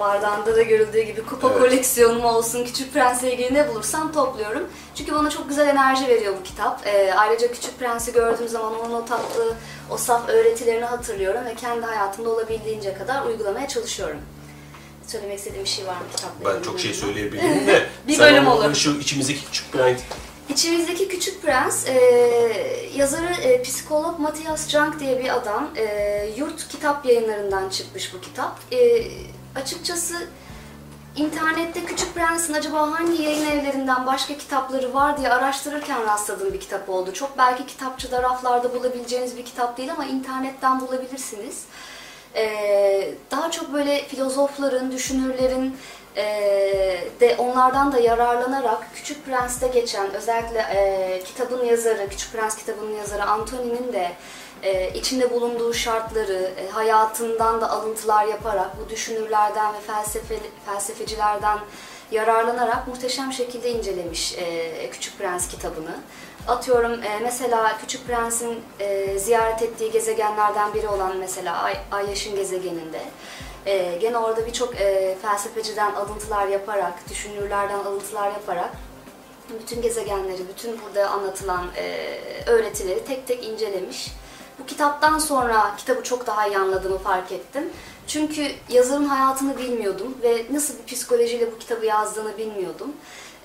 [0.00, 1.58] bardağında da görüldüğü gibi kupa Evet.
[1.58, 4.62] koleksiyonum olsun, Küçük Prens'le ilgili ne bulursam topluyorum.
[4.94, 6.86] Çünkü bana çok güzel enerji veriyor bu kitap.
[6.86, 9.54] E, ayrıca Küçük Prens'i gördüğüm zaman onun o tatlı,
[9.90, 14.18] o saf öğretilerini hatırlıyorum ve kendi hayatımda olabildiğince kadar uygulamaya çalışıyorum.
[15.06, 18.74] Söylemek istediğim bir şey var mı kitapla Ben çok şey söyleyebilirim de Bir bölüm olur.
[18.74, 20.00] Şu içimizdeki küçük prens,
[20.48, 21.94] İçimizdeki Küçük Prens, e,
[22.96, 25.70] yazarı e, psikolog Matthias Junk diye bir adam.
[25.76, 28.58] E, Yurt Kitap Yayınlarından çıkmış bu kitap.
[28.72, 28.76] E,
[29.54, 30.14] açıkçası
[31.16, 36.88] internette Küçük Prens'in acaba hangi yayın evlerinden başka kitapları var diye araştırırken rastladığım bir kitap
[36.88, 37.12] oldu.
[37.12, 41.64] Çok belki kitapçıda, raflarda bulabileceğiniz bir kitap değil ama internetten bulabilirsiniz.
[42.36, 45.76] E, daha çok böyle filozofların, düşünürlerin,
[46.16, 52.96] ee, de onlardan da yararlanarak Küçük Prens'te geçen özellikle e, kitabın yazarı, Küçük Prens kitabının
[52.96, 54.12] yazarı Antony'nin de
[54.62, 61.58] e, içinde bulunduğu şartları, e, hayatından da alıntılar yaparak bu düşünürlerden ve felsefe, felsefecilerden
[62.10, 65.96] yararlanarak muhteşem şekilde incelemiş e, Küçük Prens kitabını.
[66.48, 72.36] Atıyorum e, mesela Küçük Prens'in e, ziyaret ettiği gezegenlerden biri olan mesela Ay, Ay Yaşın
[72.36, 73.00] gezegeninde
[73.66, 78.70] e, gene orada birçok e, felsefeciden alıntılar yaparak, düşünürlerden alıntılar yaparak
[79.62, 82.08] bütün gezegenleri, bütün burada anlatılan e,
[82.46, 84.12] öğretileri tek tek incelemiş.
[84.58, 87.70] Bu kitaptan sonra kitabı çok daha iyi anladığımı fark ettim.
[88.06, 92.92] Çünkü yazarın hayatını bilmiyordum ve nasıl bir psikolojiyle bu kitabı yazdığını bilmiyordum.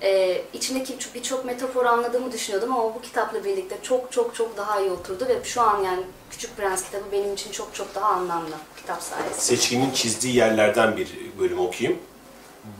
[0.02, 4.90] Ee, içindeki birçok metafor anladığımı düşünüyordum ama bu kitapla birlikte çok çok çok daha iyi
[4.90, 9.02] oturdu ve şu an yani Küçük Prens kitabı benim için çok çok daha anlamlı kitap
[9.02, 9.40] sayesinde.
[9.40, 11.08] Seçkinin çizdiği yerlerden bir
[11.38, 11.98] bölüm okuyayım.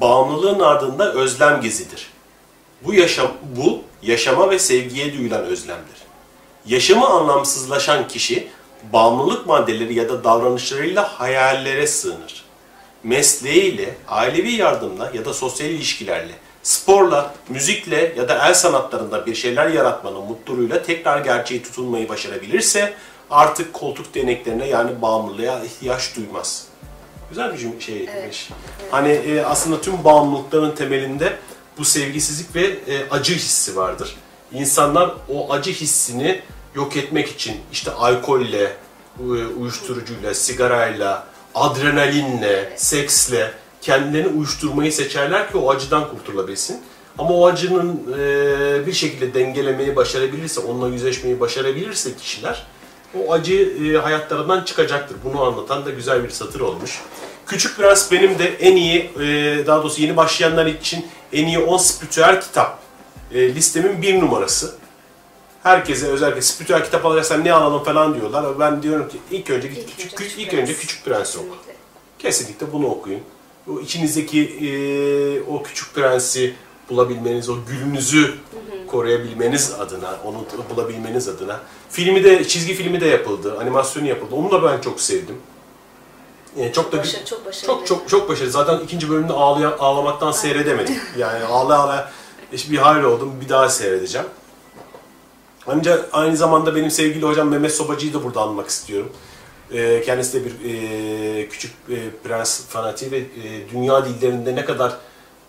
[0.00, 2.10] Bağımlılığın ardında özlem gezidir.
[2.84, 6.00] Bu yaşam bu yaşama ve sevgiye duyulan özlemdir.
[6.66, 8.48] Yaşamı anlamsızlaşan kişi
[8.92, 12.44] bağımlılık maddeleri ya da davranışlarıyla hayallere sığınır.
[13.02, 19.68] Mesleğiyle, ailevi yardımla ya da sosyal ilişkilerle, sporla, müzikle ya da el sanatlarında bir şeyler
[19.68, 22.94] yaratmanın mutluluğuyla tekrar gerçeği tutunmayı başarabilirse
[23.30, 26.66] artık koltuk deneklerine yani bağımlılığa ihtiyaç duymaz.
[27.28, 28.10] Güzel bir cüm- şeymiş.
[28.16, 28.48] Evet.
[28.90, 31.36] Hani e, aslında tüm bağımlılıkların temelinde
[31.78, 34.16] bu sevgisizlik ve e, acı hissi vardır.
[34.52, 36.42] İnsanlar o acı hissini
[36.74, 38.62] yok etmek için işte alkolle,
[39.18, 39.22] e,
[39.58, 46.80] uyuşturucuyla, sigarayla, adrenalinle, seksle kendilerini uyuşturmayı seçerler ki o acıdan kurtulabilsin.
[47.18, 52.66] Ama o acının e, bir şekilde dengelemeyi başarabilirse, onunla yüzleşmeyi başarabilirse kişiler
[53.18, 55.16] o acı e, hayatlarından çıkacaktır.
[55.24, 57.00] Bunu anlatan da güzel bir satır olmuş.
[57.46, 61.78] Küçük Prens benim de en iyi, e, daha doğrusu yeni başlayanlar için en iyi 10
[61.78, 62.78] spiritüel kitap
[63.34, 64.74] e, listemin bir numarası.
[65.62, 68.60] Herkese özellikle spiritüel kitap alacaksan ne alalım falan diyorlar.
[68.60, 70.74] Ben diyorum ki ilk önce İlk küçük, küçük, ilk önce.
[70.74, 71.56] Küçük Prens'i oku.
[72.18, 73.20] Kesinlikle bunu okuyun.
[73.68, 74.70] O içinizdeki e,
[75.50, 76.54] o küçük prensi
[76.90, 78.34] bulabilmeniz, o gülünüzü
[78.86, 80.44] koruyabilmeniz adına, onu
[80.74, 81.60] bulabilmeniz adına.
[81.90, 84.34] Filmi de, çizgi filmi de yapıldı, animasyonu yapıldı.
[84.34, 85.36] Onu da ben çok sevdim.
[86.56, 87.66] E, çok da gü- Başarı, çok başarılı.
[87.78, 88.50] çok çok çok başarılı.
[88.50, 90.96] Zaten ikinci bölümde ağlayan, ağlamaktan seyredemedim.
[91.18, 92.12] Yani ağla ağla
[92.52, 93.32] bir hayal oldum.
[93.44, 94.26] Bir daha seyredeceğim.
[95.66, 99.12] Ancak aynı zamanda benim sevgili hocam Mehmet Sobacı'yı da burada anmak istiyorum.
[99.72, 104.96] Ee, kendisi de bir e, küçük e, prens fanatiği ve e, dünya dillerinde ne kadar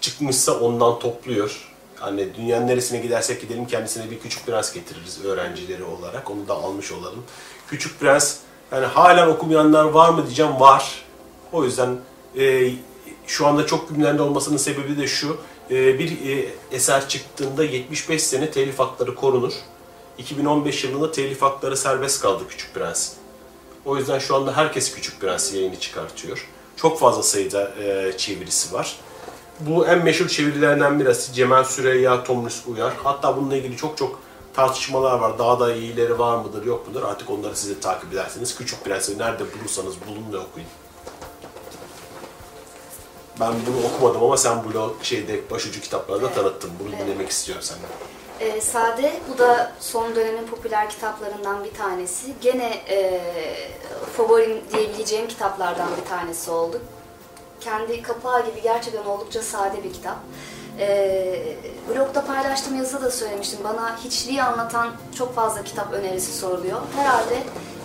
[0.01, 1.67] çıkmışsa ondan topluyor.
[1.95, 6.31] Hani dünyanın neresine gidersek gidelim kendisine bir küçük prens getiririz öğrencileri olarak.
[6.31, 7.23] Onu da almış olalım.
[7.67, 8.37] Küçük prens
[8.71, 11.05] yani halen okumayanlar var mı diyeceğim var.
[11.51, 11.97] O yüzden
[12.39, 12.71] e,
[13.27, 15.37] şu anda çok gündemde olmasının sebebi de şu.
[15.71, 19.53] e, bir e, eser çıktığında 75 sene telif hakları korunur.
[20.17, 23.13] 2015 yılında telif hakları serbest kaldı Küçük Prens.
[23.85, 26.47] O yüzden şu anda herkes Küçük Prens yayını çıkartıyor.
[26.75, 28.99] Çok fazla sayıda e, çevirisi var.
[29.59, 32.93] Bu en meşhur çevirilerinden birisi Cemal Süreyya, Tomris Uyar.
[33.03, 34.19] Hatta bununla ilgili çok çok
[34.53, 35.39] tartışmalar var.
[35.39, 37.03] Daha da iyileri var mıdır yok mudur?
[37.03, 38.55] Artık onları siz de takip edersiniz.
[38.57, 40.67] Küçük Prens'i nerede bulursanız bulun ve okuyun.
[43.39, 46.71] Ben bunu okumadım ama sen bunu şeyde başucu kitaplarda tanıttın.
[46.79, 47.89] Bunu dinlemek istiyorum senden.
[48.41, 52.33] Ee, Sade, bu da son dönemin popüler kitaplarından bir tanesi.
[52.41, 53.21] Gene e,
[54.17, 56.81] favorim diyebileceğim kitaplardan bir tanesi oldu.
[57.59, 60.17] Kendi kapağı gibi gerçekten oldukça sade bir kitap.
[60.79, 61.55] Ee,
[61.89, 63.59] blogda paylaştığım yazıda da söylemiştim.
[63.63, 66.81] Bana hiçliği anlatan çok fazla kitap önerisi soruluyor.
[66.95, 67.35] Herhalde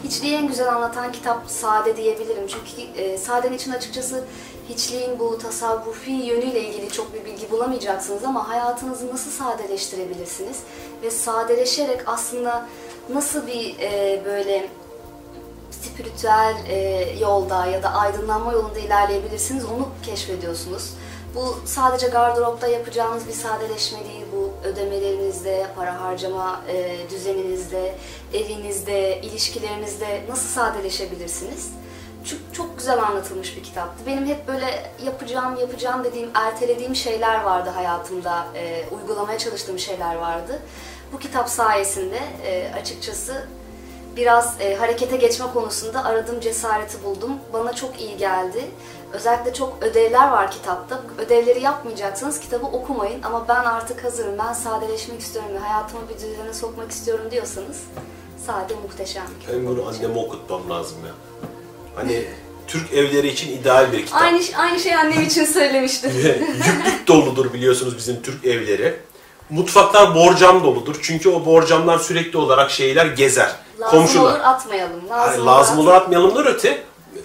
[0.05, 2.47] hiçliği en güzel anlatan kitap Sade diyebilirim.
[2.47, 4.25] Çünkü e, Sade'nin için açıkçası
[4.69, 10.61] hiçliğin bu tasavvufi yönüyle ilgili çok bir bilgi bulamayacaksınız ama hayatınızı nasıl sadeleştirebilirsiniz
[11.03, 12.67] ve sadeleşerek aslında
[13.15, 14.69] nasıl bir e, böyle
[15.71, 16.77] spiritüel e,
[17.21, 20.91] yolda ya da aydınlanma yolunda ilerleyebilirsiniz onu keşfediyorsunuz.
[21.37, 27.94] Bu sadece gardıropta yapacağınız bir sadeleşme değil, bu ödemelerinizde, para harcama e, düzeninizde,
[28.35, 31.70] evinizde, ilişkilerinizde nasıl sadeleşebilirsiniz?
[32.27, 34.07] çok, çok güzel anlatılmış bir kitaptı.
[34.07, 38.46] Benim hep böyle yapacağım, yapacağım dediğim, ertelediğim şeyler vardı hayatımda.
[38.55, 40.62] E, uygulamaya çalıştığım şeyler vardı.
[41.12, 43.46] Bu kitap sayesinde e, açıkçası
[44.16, 47.33] biraz e, harekete geçme konusunda aradığım cesareti buldum.
[47.52, 48.64] Bana çok iyi geldi.
[49.12, 51.00] Özellikle çok ödevler var kitapta.
[51.18, 56.55] Ödevleri yapmayacaksanız kitabı okumayın ama ben artık hazırım, ben sadeleşmek istiyorum ve hayatımı bir düzene
[56.55, 57.81] sokmak istiyorum diyorsanız
[58.46, 59.57] sade muhteşem bir kitap.
[59.57, 61.12] Ben bunu anneme okutmam lazım ya.
[61.94, 62.24] Hani
[62.66, 64.22] Türk evleri için ideal bir kitap.
[64.22, 66.11] Aynı, aynı şeyi annem için söylemiştim.
[66.66, 68.96] Yüklük doludur biliyorsunuz bizim Türk evleri.
[69.50, 70.96] Mutfaklar borcam doludur.
[71.02, 73.65] Çünkü o borcamlar sürekli olarak şeyler gezer.
[73.81, 74.23] Lazım Komşular.
[74.33, 75.01] olur atmayalım.
[75.11, 76.83] Lazım, Hayır, lazım olur atmayalımdan öte.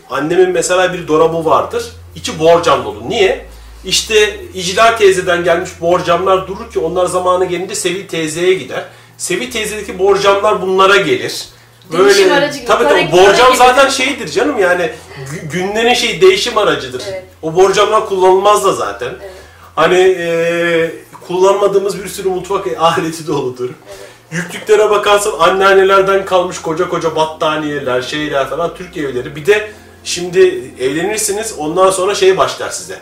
[0.10, 1.84] Annemin mesela bir dolabı vardır.
[2.16, 3.10] İçi borcam dolu.
[3.10, 3.46] Niye?
[3.86, 8.86] İşte İclal teyzeden gelmiş borcamlar durur ki onlar zamanı gelince Sevil teyzeye gider.
[9.18, 11.46] Sevil teyzedeki borcamlar bunlara gelir.
[11.92, 13.58] Değişim aracı gibi, Tabii para- tabii para borcam gibi.
[13.58, 14.92] zaten şeydir canım yani
[15.32, 17.04] gü- günlerin şey değişim aracıdır.
[17.10, 17.24] Evet.
[17.42, 19.10] O borcamlar kullanılmaz da zaten.
[19.76, 20.92] Hani eee,
[21.28, 23.70] kullanmadığımız bir sürü mutfak aleti doludur.
[24.32, 29.36] Yüklüklere bakarsan anneannelerden kalmış koca koca battaniyeler, şeyler falan Türk evleri.
[29.36, 29.72] Bir de
[30.04, 33.00] şimdi evlenirsiniz ondan sonra şey başlar size.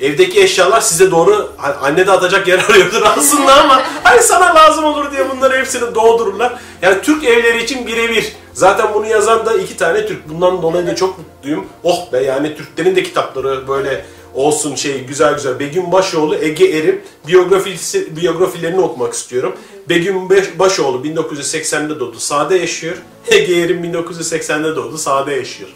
[0.00, 4.84] Evdeki eşyalar size doğru hani anne de atacak yer arıyordur aslında ama hani sana lazım
[4.84, 6.52] olur diye bunları hepsini doldururlar.
[6.82, 8.32] Yani Türk evleri için birebir.
[8.52, 10.28] Zaten bunu yazan da iki tane Türk.
[10.28, 11.66] Bundan dolayı da çok mutluyum.
[11.84, 15.58] Oh be yani Türklerin de kitapları böyle olsun şey güzel güzel.
[15.58, 19.56] Begüm Başoğlu, Ege Erim biyografisi, biyografilerini okumak istiyorum.
[19.88, 22.18] Begüm Başoğlu 1980'de doğdu.
[22.18, 22.96] Sade yaşıyor.
[23.30, 24.98] Ege Erim 1980'de doğdu.
[24.98, 25.70] Sade yaşıyor.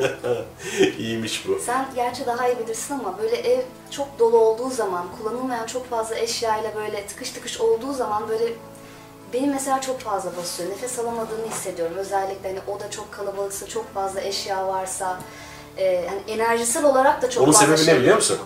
[0.98, 1.58] İyiymiş bu.
[1.66, 3.60] Sen gerçi daha iyi bilirsin ama böyle ev
[3.90, 8.44] çok dolu olduğu zaman, kullanılmayan çok fazla eşyayla böyle tıkış tıkış olduğu zaman böyle
[9.32, 10.70] benim mesela çok fazla basıyor.
[10.70, 11.96] Nefes alamadığını hissediyorum.
[11.96, 15.20] Özellikle hani oda çok kalabalıksa, çok fazla eşya varsa,
[15.80, 18.38] e, hani enerjisel olarak da çok Onun fazla sebebi şey ne biliyor musun?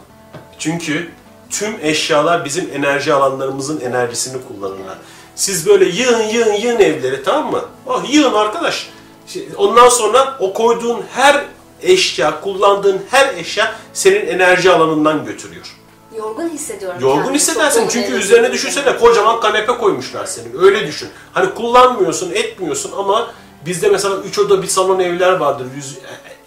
[0.59, 1.11] Çünkü
[1.51, 4.99] tüm eşyalar bizim enerji alanlarımızın enerjisini kullanırlar.
[5.35, 7.65] Siz böyle yığın yığın yığın evleri tamam mı?
[7.87, 8.91] Oh yığın arkadaş.
[9.27, 11.45] Şey, Ondan sonra o koyduğun her
[11.83, 15.77] eşya, kullandığın her eşya senin enerji alanından götürüyor.
[16.17, 17.01] Yorgun hissediyorum.
[17.01, 17.37] Yorgun kendimi.
[17.37, 20.59] Hissedersin çünkü üzerine düşünsene kocaman kanepe koymuşlar senin.
[20.63, 21.09] Öyle düşün.
[21.33, 23.31] Hani kullanmıyorsun, etmiyorsun ama
[23.67, 25.67] bizde mesela 3 oda bir salon evler vardır.
[25.77, 25.99] Yüz,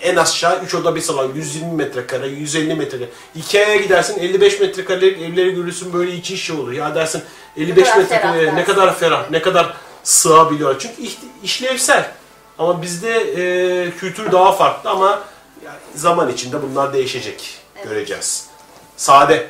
[0.01, 3.09] en aşağı 3 oda bir salon 120 metrekare, 150 metrekare.
[3.35, 6.71] Ikea'ya gidersin 55 metrekare evleri görürsün böyle iki şey olur.
[6.71, 7.23] Ya dersin
[7.57, 8.73] 55 kadar metrekare ferah ne dersin.
[8.73, 10.79] kadar ferah, ne kadar sığabiliyor.
[10.79, 12.11] Çünkü iş- işlevsel.
[12.59, 15.23] Ama bizde e, kültür daha farklı ama
[15.65, 17.55] yani zaman içinde bunlar değişecek.
[17.83, 18.47] Göreceğiz.
[18.97, 19.47] Sade.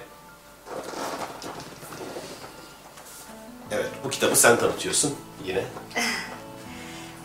[3.72, 5.64] Evet, bu kitabı sen tanıtıyorsun yine.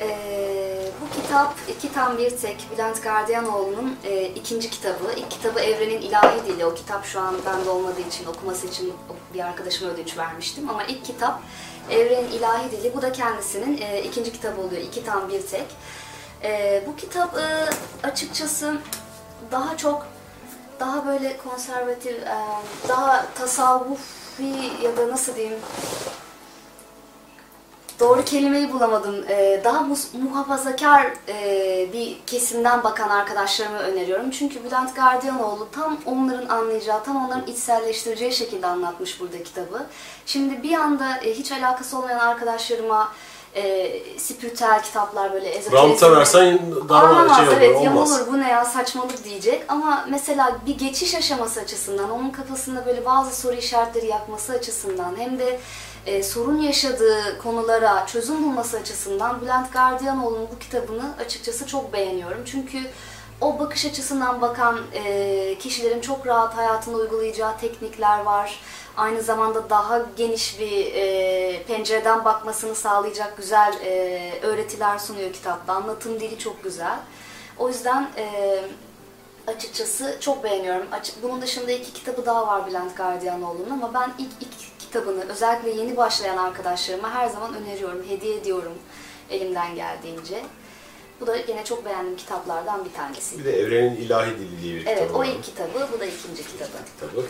[0.02, 5.12] Ee, bu kitap iki tam bir tek Bülent Gardiyanoğlu'nun e, ikinci kitabı.
[5.16, 6.66] İlk kitabı Evrenin İlahi Dili.
[6.66, 8.94] O kitap şu an bende olmadığı için okuması için
[9.34, 10.70] bir arkadaşıma ödünç vermiştim.
[10.70, 11.42] Ama ilk kitap
[11.90, 12.94] Evrenin İlahi Dili.
[12.94, 14.82] Bu da kendisinin e, ikinci kitabı oluyor.
[14.82, 15.66] İki tam bir tek.
[16.42, 17.70] E, bu kitap e,
[18.06, 18.78] açıkçası
[19.50, 20.06] daha çok
[20.80, 22.38] daha böyle konservatif, e,
[22.88, 25.58] daha tasavvufi ya da nasıl diyeyim
[28.02, 29.24] Doğru kelimeyi bulamadım.
[29.28, 34.30] Ee, daha muhafazakar e, bir kesimden bakan arkadaşlarıma öneriyorum.
[34.30, 39.86] Çünkü Bülent Gardiyanoğlu tam onların anlayacağı, tam onların içselleştireceği şekilde anlatmış burada kitabı.
[40.26, 43.12] Şimdi bir anda e, hiç alakası olmayan arkadaşlarıma
[43.54, 45.88] e, spiritüel kitaplar böyle ezoterizm...
[45.88, 47.84] Ramta versen daha şey olur, evet olmaz.
[47.84, 53.04] yamulur bu ne ya saçmalık diyecek ama mesela bir geçiş aşaması açısından onun kafasında böyle
[53.04, 55.60] bazı soru işaretleri yakması açısından hem de
[56.06, 62.44] e, sorun yaşadığı konulara çözüm bulması açısından Bülent Gardiyanoğlu'nun bu kitabını açıkçası çok beğeniyorum.
[62.44, 62.78] Çünkü
[63.40, 68.60] o bakış açısından bakan e, kişilerin çok rahat hayatında uygulayacağı teknikler var.
[68.96, 75.72] Aynı zamanda daha geniş bir e, pencereden bakmasını sağlayacak güzel e, öğretiler sunuyor kitapta.
[75.72, 76.98] Anlatım dili çok güzel.
[77.58, 78.58] O yüzden e,
[79.46, 80.86] açıkçası çok beğeniyorum.
[80.92, 85.70] Açık, bunun dışında iki kitabı daha var Bülent Gardiyanoğlu'nun ama ben ilk iki kitabını özellikle
[85.70, 88.72] yeni başlayan arkadaşlarıma her zaman öneriyorum, hediye ediyorum
[89.30, 90.42] elimden geldiğince.
[91.20, 93.38] Bu da yine çok beğendiğim kitaplardan bir tanesi.
[93.38, 95.26] Bir de Evrenin İlahi Dili diye bir Evet, kitabı o var.
[95.26, 96.70] ilk kitabı, bu da ikinci kitabı.
[97.00, 97.26] kitabı.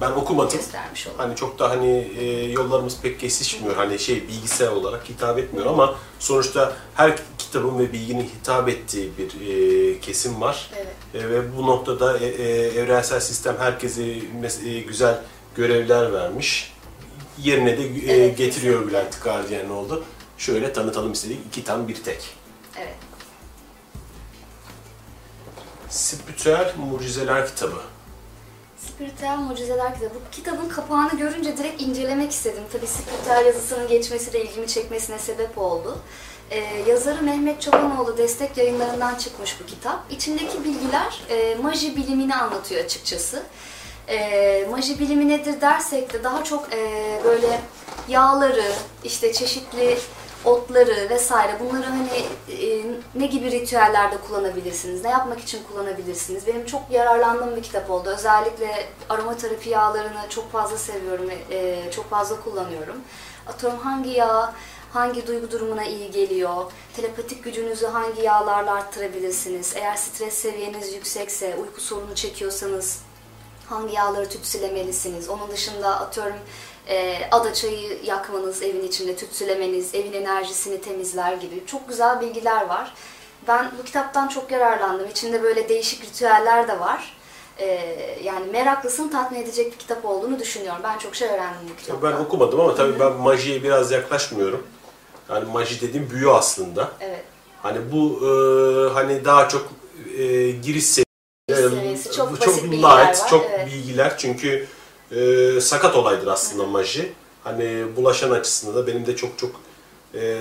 [0.00, 0.56] Ben okumadım.
[0.58, 1.18] Göstermiş oldum.
[1.18, 3.76] Hani çok da hani e, yollarımız pek kesişmiyor.
[3.76, 9.30] Hani şey bilgisayar olarak hitap etmiyor ama sonuçta her kitabın ve bilginin hitap ettiği bir
[9.50, 10.70] e, kesim var.
[10.76, 11.24] Evet.
[11.24, 14.02] E, ve bu noktada e, e, evrensel sistem herkese
[14.42, 15.18] mes- e, güzel
[15.56, 16.72] görevler vermiş.
[17.42, 18.86] Yerine de e, Evet, getiriyor.
[18.86, 20.04] Bülent Gardiyanoğlu.
[20.38, 21.38] Şöyle tanıtalım istedik.
[21.46, 22.34] iki tam bir tek.
[22.78, 22.94] Evet.
[25.90, 27.80] Spiritüel Mucizeler kitabı.
[28.78, 30.14] Spiritüel Mucizeler kitabı.
[30.14, 32.62] Bu kitabın kapağını görünce direkt incelemek istedim.
[32.72, 35.98] Tabii spiritüel yazısının geçmesi de ilgimi çekmesine sebep oldu.
[36.50, 36.56] Ee,
[36.88, 40.12] yazarı Mehmet Çobanoğlu destek yayınlarından çıkmış bu kitap.
[40.12, 43.42] İçindeki bilgiler e, maji bilimini anlatıyor açıkçası.
[44.08, 47.60] E, maji bilimi nedir dersek de daha çok e, böyle
[48.08, 48.72] yağları,
[49.04, 49.98] işte çeşitli
[50.44, 52.24] otları vesaire bunları hani
[52.62, 56.46] e, ne gibi ritüellerde kullanabilirsiniz, ne yapmak için kullanabilirsiniz.
[56.46, 58.08] Benim çok yararlandığım bir kitap oldu.
[58.08, 62.96] Özellikle aromaterapi yağlarını çok fazla seviyorum e, çok fazla kullanıyorum.
[63.46, 64.54] Atıyorum hangi yağ
[64.92, 71.80] hangi duygu durumuna iyi geliyor, telepatik gücünüzü hangi yağlarla arttırabilirsiniz, eğer stres seviyeniz yüksekse, uyku
[71.80, 72.98] sorunu çekiyorsanız
[73.68, 76.36] hangi yağları tütsülemelisiniz, onun dışında atıyorum
[76.88, 82.94] e, ada çayı yakmanız evin içinde, tütsülemeniz, evin enerjisini temizler gibi çok güzel bilgiler var.
[83.48, 85.10] Ben bu kitaptan çok yararlandım.
[85.10, 87.16] İçinde böyle değişik ritüeller de var.
[87.58, 87.66] E,
[88.24, 90.80] yani meraklısını tatmin edecek bir kitap olduğunu düşünüyorum.
[90.84, 92.12] Ben çok şey öğrendim bu kitaptan.
[92.12, 94.66] Ben okumadım ama tabii ben majiye biraz yaklaşmıyorum.
[95.30, 96.92] Yani maji dediğim büyü aslında.
[97.00, 97.24] Evet.
[97.62, 98.30] Hani bu e,
[98.94, 99.68] hani daha çok
[100.18, 101.04] e, giriş seviyesi,
[101.48, 101.85] seviyesi,
[102.16, 103.66] çok bu bilgiler light, var, çok evet.
[103.66, 104.66] bilgiler çünkü
[105.12, 107.12] e, sakat olaydır aslında maji.
[107.44, 109.50] Hani bulaşan açısından da benim de çok çok
[110.14, 110.38] e,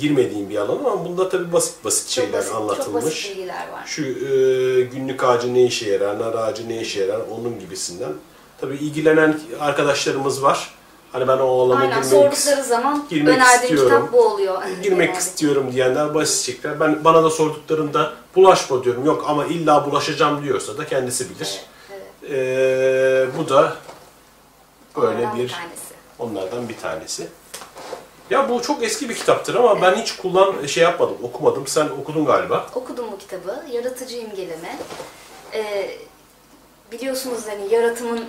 [0.00, 3.02] girmediğim bir alan ama bunda tabii basit basit Çok şeyler basit, anlatılmış.
[3.02, 3.82] Çok basit bilgiler var.
[3.86, 8.12] Şu e, günlük ağacı ne işe yarar, nar ağacı ne işe yarar onun gibisinden.
[8.60, 10.74] Tabii ilgilenen arkadaşlarımız var.
[11.12, 12.04] Hani ben o alana Aynen girmek,
[12.36, 13.88] sordukları zaman girmek istiyorum.
[13.88, 14.62] kitap bu oluyor.
[14.82, 15.18] girmek Genelde.
[15.18, 16.80] istiyorum diyenler basitçekler.
[16.80, 19.04] Ben bana da sorduklarında bulaşma diyorum.
[19.06, 21.60] Yok ama illa bulaşacağım diyorsa da kendisi bilir.
[21.92, 23.76] Evet, Ee, bu da
[24.96, 25.94] böyle onlardan bir tanesi.
[26.18, 27.28] onlardan bir tanesi.
[28.30, 31.66] Ya bu çok eski bir kitaptır ama ben hiç kullan şey yapmadım, okumadım.
[31.66, 32.66] Sen okudun galiba.
[32.74, 33.62] Okudum bu kitabı.
[33.72, 34.78] Yaratıcı imgeleme.
[35.54, 35.90] Ee,
[36.92, 38.24] biliyorsunuz hani yaratımın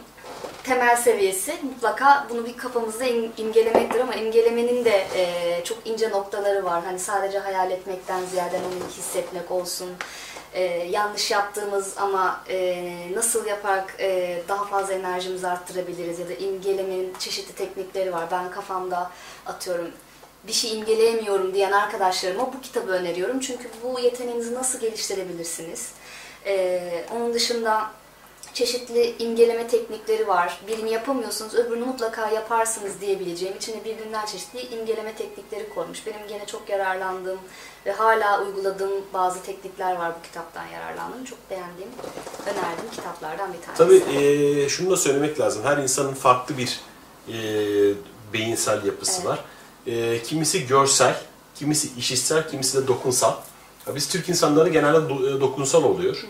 [0.64, 6.64] temel seviyesi mutlaka bunu bir kafamızda im- imgelemektir ama imgelemenin de e, çok ince noktaları
[6.66, 6.84] var.
[6.86, 9.90] Hani sadece hayal etmekten ziyade onu hissetmek olsun.
[10.54, 17.14] E, yanlış yaptığımız ama e, nasıl yaparak e, daha fazla enerjimizi arttırabiliriz ya da imgelemenin
[17.20, 18.24] çeşitli teknikleri var.
[18.32, 19.12] Ben kafamda
[19.46, 19.92] atıyorum
[20.48, 23.40] bir şey imgeleyemiyorum diyen arkadaşlarıma bu kitabı öneriyorum.
[23.40, 25.90] Çünkü bu yeteneğinizi nasıl geliştirebilirsiniz?
[26.46, 27.92] Ee, onun dışında
[28.54, 30.60] çeşitli imgeleme teknikleri var.
[30.68, 33.58] Birini yapamıyorsunuz, öbürünü mutlaka yaparsınız diyebileceğim.
[33.58, 36.06] İçine birbirinden çeşitli imgeleme teknikleri koymuş.
[36.08, 37.40] Benim gene çok yararlandığım
[37.86, 41.26] ve hala uyguladığım bazı teknikler var bu kitaptan yararlandığım.
[41.26, 41.90] Çok beğendiğim,
[42.46, 43.78] önerdiğim kitaplardan bir tanesi.
[43.78, 45.64] Tabii eee, şunu da söylemek lazım.
[45.64, 46.80] Her insanın farklı bir
[47.28, 47.94] eee,
[48.34, 49.26] beyinsel yapısı Evet.
[49.26, 49.40] var.
[49.86, 51.16] Eee, kimisi görsel,
[51.56, 53.34] kimisi işitsel, kimisi de dokunsal.
[53.96, 56.26] Biz Türk insanları genelde do- e, dokunsal oluyor.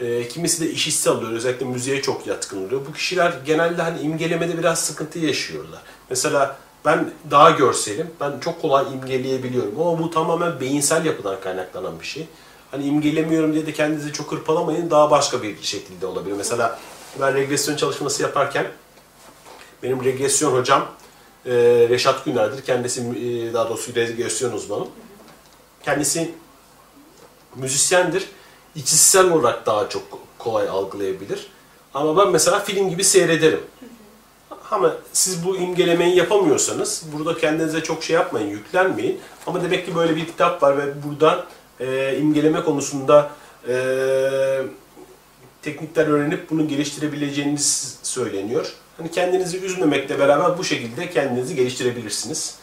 [0.00, 1.32] Eee, kimisi de işitsel oluyor.
[1.32, 2.80] Özellikle müziğe çok yatkın oluyor.
[2.88, 5.80] Bu kişiler genelde hani imgelemede biraz sıkıntı yaşıyorlar.
[6.10, 9.80] Mesela ben daha görselim, ben çok kolay imgeleyebiliyorum.
[9.80, 12.26] Ama bu tamamen beyinsel yapıdan kaynaklanan bir şey.
[12.70, 14.90] Hani imgelemiyorum diye de kendinizi çok hırpalamayın.
[14.90, 16.34] Daha başka bir şekilde olabilir.
[16.36, 16.78] Mesela
[17.20, 18.66] ben regresyon çalışması yaparken
[19.82, 20.86] benim regresyon hocam
[21.46, 21.52] e,
[21.88, 22.64] Reşat Güner'dir.
[22.64, 24.86] Kendisi e, daha doğrusu regresyon uzmanı.
[25.84, 26.34] Kendisi
[27.56, 28.28] müzisyendir.
[28.76, 30.02] İçsel olarak daha çok
[30.38, 31.46] kolay algılayabilir.
[31.94, 33.60] Ama ben mesela film gibi seyrederim.
[34.70, 39.20] Ama siz bu imgelemeyi yapamıyorsanız burada kendinize çok şey yapmayın, yüklenmeyin.
[39.46, 41.44] Ama demek ki böyle bir kitap var ve buradan
[41.80, 43.30] e, imgeleme konusunda
[43.68, 43.76] e,
[45.62, 48.72] teknikler öğrenip bunu geliştirebileceğiniz söyleniyor.
[48.96, 52.58] Hani kendinizi üzmemekle beraber bu şekilde kendinizi geliştirebilirsiniz.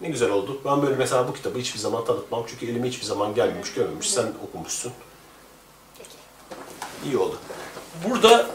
[0.00, 0.60] Ne güzel oldu.
[0.64, 2.44] Ben böyle mesela bu kitabı hiçbir zaman tanıtmam.
[2.46, 4.10] Çünkü elime hiçbir zaman gelmemiş, görmemiş.
[4.10, 4.92] Sen okumuşsun.
[7.04, 7.36] İyi oldu.
[8.08, 8.46] Burada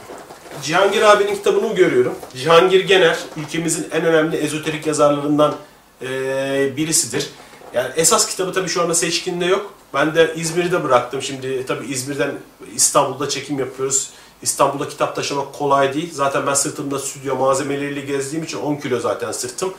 [0.63, 2.15] Cihangir abinin kitabını görüyorum.
[2.35, 5.55] Cihangir Gener, ülkemizin en önemli ezoterik yazarlarından
[6.01, 7.29] eee, birisidir.
[7.73, 9.73] Yani esas kitabı tabii şu anda seçkinde yok.
[9.93, 11.21] Ben de İzmir'de bıraktım.
[11.21, 12.31] Şimdi tabii İzmir'den
[12.75, 14.09] İstanbul'da çekim yapıyoruz.
[14.41, 16.09] İstanbul'da kitap taşımak kolay değil.
[16.13, 19.73] Zaten ben sırtımda stüdyo malzemeleriyle gezdiğim için 10 kilo zaten sırtım.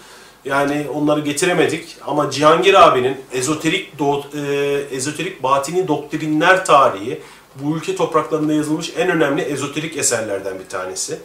[0.44, 4.42] Yani onları getiremedik ama Cihangir abinin ezoterik do, e,
[4.90, 7.20] ezoterik batini doktrinler tarihi
[7.62, 11.18] bu ülke topraklarında yazılmış en önemli ezoterik eserlerden bir tanesi.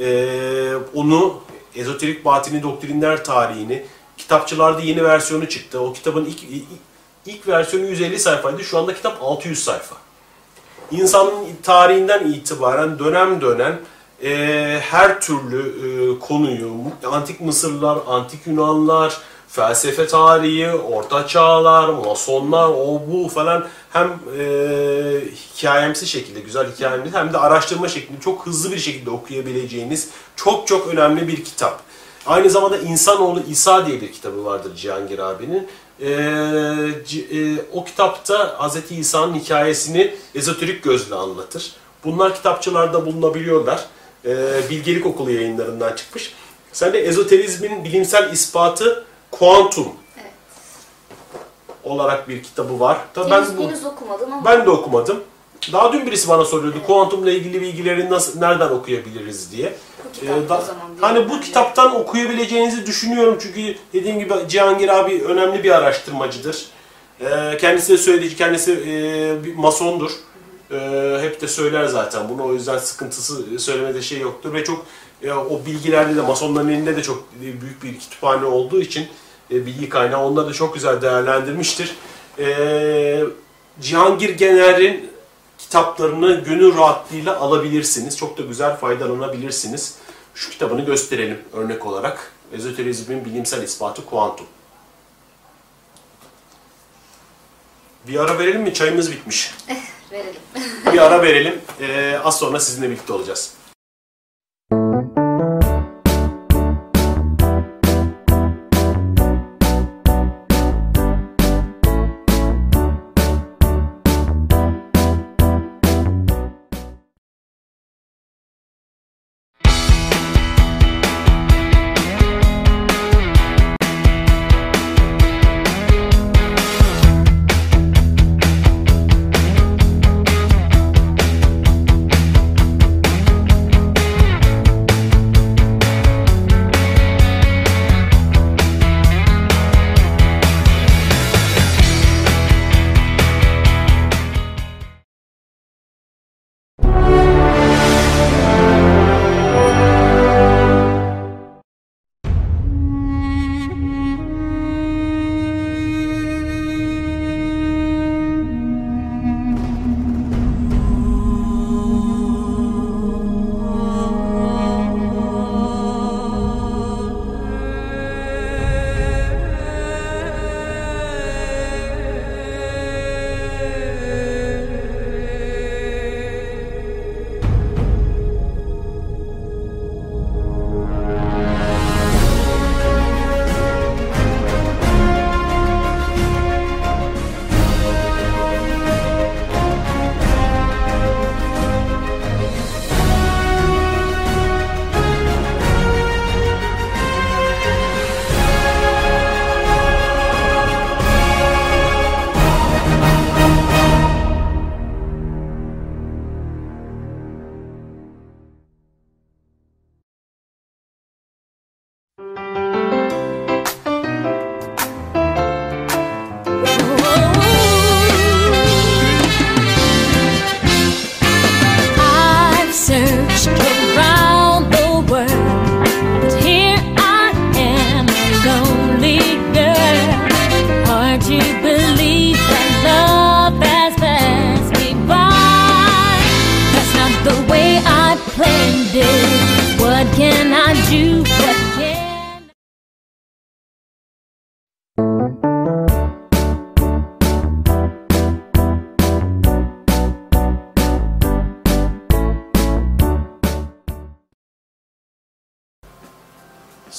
[0.00, 1.40] E, onu
[1.76, 3.84] ezoterik batini doktrinler tarihini
[4.16, 5.80] kitapçılarda yeni versiyonu çıktı.
[5.80, 6.64] O kitabın ilk ilk,
[7.26, 8.64] ilk versiyonu 150 sayfaydı.
[8.64, 9.96] Şu anda kitap 600 sayfa.
[10.90, 13.80] İnsanın tarihinden itibaren dönem dönem
[14.22, 16.72] e, her türlü e, konuyu,
[17.10, 19.18] antik Mısırlılar, antik Yunanlar,
[19.54, 24.44] felsefe tarihi, orta çağlar, masonlar, o bu falan hem e,
[25.56, 30.88] hikayemsi şekilde, güzel hikayemsi hem de araştırma şeklinde çok hızlı bir şekilde okuyabileceğiniz çok çok
[30.88, 31.80] önemli bir kitap.
[32.26, 35.68] Aynı zamanda İnsanoğlu İsa diye bir kitabı vardır Cihangir abinin.
[37.06, 38.92] Ci- e, o kitapta Hz.
[38.98, 41.72] İsa'nın hikayesini ezoterik gözle anlatır.
[42.04, 43.84] Bunlar kitapçılarda bulunabiliyorlar.
[44.26, 44.36] Ee,
[44.70, 46.32] Bilgelik Okulu yayınlarından çıkmış.
[46.72, 49.04] Sen de ezoterizmin bilimsel ispatı
[49.38, 50.30] kuantum Evet.
[51.84, 52.98] olarak bir kitabı var.
[53.14, 55.20] Tabii ben bu- henüz okumadım ama ben de okumadım.
[55.72, 59.72] Daha dün birisi bana soruyordu kuantumla ilgili bilgileri nasıl nereden okuyabiliriz diye.
[60.22, 60.62] bu Ee, da-
[61.00, 66.66] hani bu kitaptan okuyabileceğinizi düşünüyorum çünkü dediğim gibi Cihangir abi önemli bir araştırmacıdır.
[67.20, 70.10] Ee, kendisi de söyledi, kendisi e, bir masondur.
[70.70, 74.86] Ee, hep de söyler zaten bunu o yüzden sıkıntısı söylemede şey yoktur ve çok
[75.22, 79.06] e, o bilgilerde de masonların elinde de çok e, büyük bir kütüphane olduğu için
[79.50, 81.96] e, bilgi kaynağı onları da çok güzel değerlendirmiştir.
[82.38, 83.24] Ee,
[83.80, 85.10] Cihangir Gener'in
[85.58, 88.16] kitaplarını gönül rahatlığıyla alabilirsiniz.
[88.16, 89.94] Çok da güzel faydalanabilirsiniz.
[90.34, 92.32] Şu kitabını gösterelim örnek olarak.
[92.52, 94.46] Ezoterizmin bilimsel ispatı kuantum.
[98.08, 98.74] Bir ara verelim mi?
[98.74, 99.54] Çayımız bitmiş.
[100.12, 100.40] Verelim.
[100.92, 101.60] Bir ara verelim.
[101.80, 103.52] Ee, az sonra sizinle birlikte olacağız.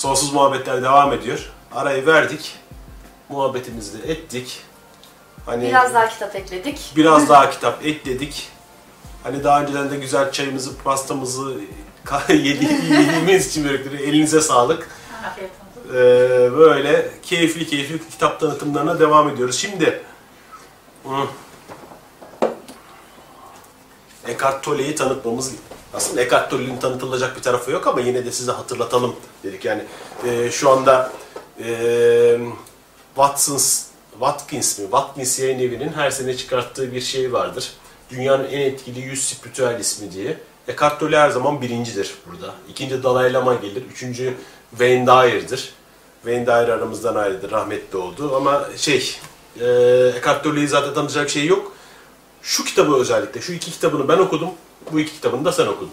[0.05, 1.49] Sonsuz muhabbetler devam ediyor.
[1.71, 2.55] Arayı verdik.
[3.29, 4.61] Muhabbetimizi de ettik.
[5.45, 6.93] Hani Biraz daha kitap ekledik.
[6.95, 8.49] biraz daha kitap ekledik.
[9.23, 11.53] Hani daha önceden de güzel çayımızı, pastamızı
[12.29, 14.89] yedi- yediğimiz için böyle elinize sağlık.
[15.27, 15.95] Afiyet olsun.
[15.95, 19.55] Ee, böyle keyifli keyifli kitap tanıtımlarına devam ediyoruz.
[19.57, 20.03] Şimdi
[21.03, 21.27] hmm,
[24.27, 25.51] Eckhart Tolle'yi tanıtmamız
[25.95, 29.65] aslında Eckhart Tolle'nin tanıtılacak bir tarafı yok ama yine de size hatırlatalım dedik.
[29.65, 29.83] Yani
[30.27, 31.11] e, şu anda
[31.63, 32.37] e,
[33.15, 34.83] Watson's Watkins mi?
[34.83, 37.73] Watkins yayın evinin her sene çıkarttığı bir şey vardır.
[38.09, 40.37] Dünyanın en etkili 100 spiritüel ismi diye.
[40.67, 42.53] Eckhart Tolle her zaman birincidir burada.
[42.69, 43.83] İkinci Dalai Lama gelir.
[43.91, 44.33] Üçüncü
[44.69, 45.73] Wayne Dyer'dır.
[46.23, 48.35] Wayne Dyer aramızdan ayrıldı, rahmetli oldu.
[48.35, 49.17] Ama şey,
[49.59, 49.65] e,
[50.17, 51.71] Eckhart Tolle'yi zaten tanıtacak şey yok.
[52.41, 54.49] Şu kitabı özellikle, şu iki kitabını ben okudum.
[54.91, 55.91] Bu iki kitabını da sen okudun.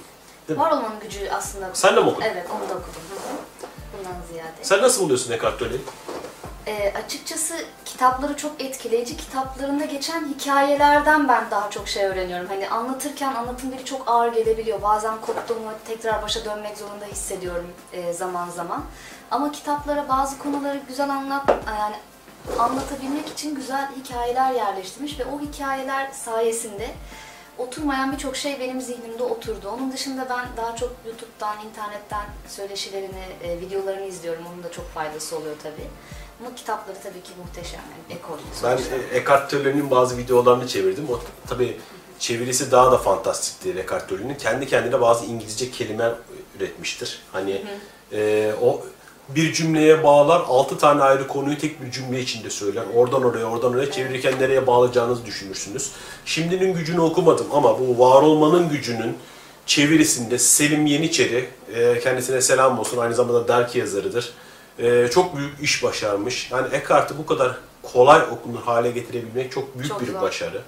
[0.48, 0.64] Değil mi?
[0.64, 1.70] Var olmanın gücü aslında.
[1.72, 2.26] Sen de mi okudun?
[2.26, 3.02] Evet, onu da okudum.
[3.10, 3.68] Hı hı.
[3.98, 4.52] Bundan ziyade.
[4.62, 5.80] Sen nasıl buluyorsun Eckhart Tolle'yi?
[6.66, 7.54] E, açıkçası
[7.84, 9.16] kitapları çok etkileyici.
[9.16, 12.48] Kitaplarında geçen hikayelerden ben daha çok şey öğreniyorum.
[12.48, 14.82] Hani anlatırken anlatım dili çok ağır gelebiliyor.
[14.82, 18.82] Bazen koptuğumu tekrar başa dönmek zorunda hissediyorum e, zaman zaman.
[19.30, 21.96] Ama kitaplara bazı konuları güzel anlat yani
[22.58, 26.90] anlatabilmek için güzel hikayeler yerleştirmiş ve o hikayeler sayesinde
[27.58, 29.68] oturmayan birçok şey benim zihnimde oturdu.
[29.68, 34.44] Onun dışında ben daha çok YouTube'dan, internetten söyleşilerini, e, videolarını izliyorum.
[34.54, 35.86] Onun da çok faydası oluyor tabii.
[36.40, 37.80] Ama kitapları tabii ki muhteşem.
[37.80, 38.96] Yani ekol Ben sonuçta.
[38.96, 41.06] e, Eckhart Tolle'nin bazı videolarını çevirdim.
[41.10, 41.80] O tabii
[42.18, 44.34] çevirisi daha da fantastikti Eckhart Tolle'nin.
[44.34, 46.10] Kendi kendine bazı İngilizce kelime
[46.58, 47.22] üretmiştir.
[47.32, 47.62] Hani
[48.12, 48.82] e, o
[49.28, 52.82] bir cümleye bağlar, altı tane ayrı konuyu tek bir cümle içinde söyler.
[52.94, 55.92] Oradan oraya, oradan oraya çevirirken nereye bağlayacağınızı düşünürsünüz.
[56.24, 59.16] Şimdinin gücünü okumadım ama bu var olmanın gücünün
[59.66, 64.32] çevirisinde Selim Yeniçeri, e, kendisine selam olsun, aynı zamanda dergi yazarıdır.
[64.78, 66.50] E, çok büyük iş başarmış.
[66.50, 70.22] Yani Eckhart'ı bu kadar kolay okunur hale getirebilmek çok büyük Çok bir zor.
[70.22, 70.60] başarı.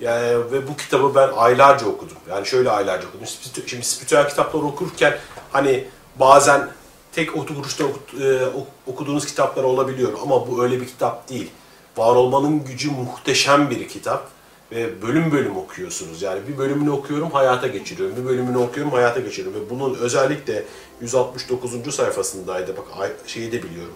[0.00, 2.16] Yani ve bu kitabı ben aylarca okudum.
[2.30, 3.26] Yani şöyle aylarca okudum.
[3.66, 5.18] Şimdi spiritüel kitapları okurken
[5.52, 5.84] hani
[6.20, 6.68] bazen
[7.12, 7.84] tek oturuşta
[8.20, 11.50] e, ok- okuduğunuz kitaplar olabiliyor ama bu öyle bir kitap değil.
[11.96, 14.28] Var olmanın gücü muhteşem bir kitap
[14.72, 16.22] ve bölüm bölüm okuyorsunuz.
[16.22, 18.16] Yani bir bölümünü okuyorum, hayata geçiriyorum.
[18.16, 19.60] Bir bölümünü okuyorum, hayata geçiriyorum.
[19.60, 20.64] Ve bunun özellikle
[21.00, 21.94] 169.
[21.94, 22.76] sayfasındaydı.
[22.76, 23.94] Bak şeyi de biliyorum.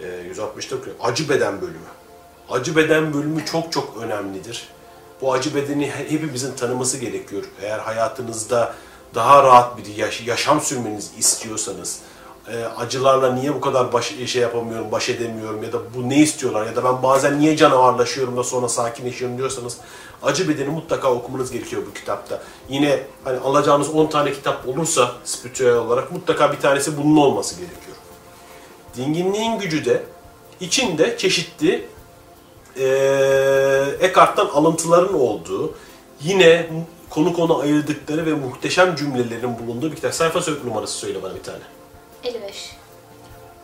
[0.00, 1.00] E, 160'ta okuyorum.
[1.02, 1.76] Acı beden bölümü.
[2.50, 4.68] Acı beden bölümü çok çok önemlidir.
[5.20, 7.44] Bu acı bedeni he- hepimizin tanıması gerekiyor.
[7.62, 8.74] Eğer hayatınızda
[9.14, 11.98] daha rahat bir yaş- yaşam sürmenizi istiyorsanız,
[12.52, 16.66] e, acılarla niye bu kadar baş, şey yapamıyorum, baş edemiyorum ya da bu ne istiyorlar
[16.66, 19.78] ya da ben bazen niye canavarlaşıyorum da sonra sakinleşiyorum diyorsanız
[20.22, 22.42] acı bedeni mutlaka okumanız gerekiyor bu kitapta.
[22.68, 27.96] Yine hani alacağınız 10 tane kitap olursa spiritüel olarak mutlaka bir tanesi bunun olması gerekiyor.
[28.96, 30.02] Dinginliğin gücü de
[30.60, 31.88] içinde çeşitli
[32.76, 35.74] eee Eckhart'tan alıntıların olduğu,
[36.20, 36.66] yine
[37.10, 40.14] konu konu ayırdıkları ve muhteşem cümlelerin bulunduğu bir kitap.
[40.14, 41.75] Sayfa sök numarası söyle bana bir tane.
[42.26, 42.76] 55.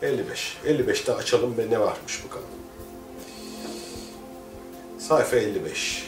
[0.01, 0.57] 55.
[0.65, 2.47] 55'te açalım ve ne varmış bakalım.
[4.99, 6.03] Sayfa 55.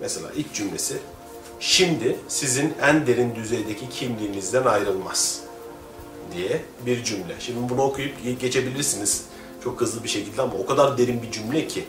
[0.00, 0.96] Mesela ilk cümlesi.
[1.60, 5.40] Şimdi sizin en derin düzeydeki kimliğinizden ayrılmaz
[6.36, 7.34] diye bir cümle.
[7.40, 9.24] Şimdi bunu okuyup ge- geçebilirsiniz
[9.64, 11.84] çok hızlı bir şekilde ama o kadar derin bir cümle ki.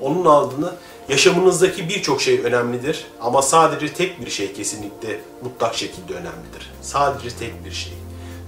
[0.00, 0.72] Onun ardını
[1.08, 6.72] yaşamınızdaki birçok şey önemlidir ama sadece tek bir şey kesinlikle mutlak şekilde önemlidir.
[6.82, 7.92] Sadece tek bir şey.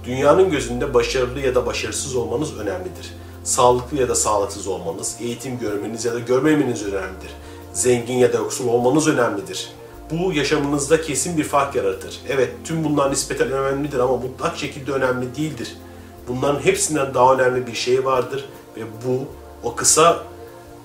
[0.05, 3.13] Dünyanın gözünde başarılı ya da başarısız olmanız önemlidir.
[3.43, 7.31] Sağlıklı ya da sağlıksız olmanız, eğitim görmeniz ya da görmemeniz önemlidir.
[7.73, 9.69] Zengin ya da yoksul olmanız önemlidir.
[10.11, 12.21] Bu yaşamınızda kesin bir fark yaratır.
[12.29, 15.75] Evet, tüm bunlar nispeten önemlidir ama mutlak şekilde önemli değildir.
[16.27, 18.45] Bunların hepsinden daha önemli bir şey vardır
[18.77, 19.25] ve bu
[19.63, 20.23] o kısa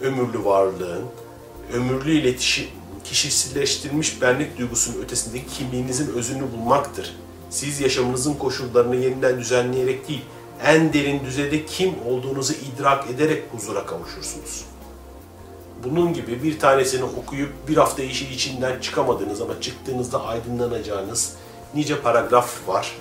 [0.02, 1.04] ömürlü varlığın,
[1.74, 2.66] ömürlü iletişim,
[3.04, 7.16] kişiselleştirilmiş benlik duygusunun ötesindeki kimliğinizin özünü bulmaktır.
[7.50, 10.24] Siz yaşamınızın koşullarını yeniden düzenleyerek değil,
[10.64, 14.64] en derin düzeyde kim olduğunuzu idrak ederek huzura kavuşursunuz.
[15.84, 21.32] Bunun gibi bir tanesini okuyup bir hafta işi içinden çıkamadığınız ama çıktığınızda aydınlanacağınız
[21.74, 22.96] nice paragraf var.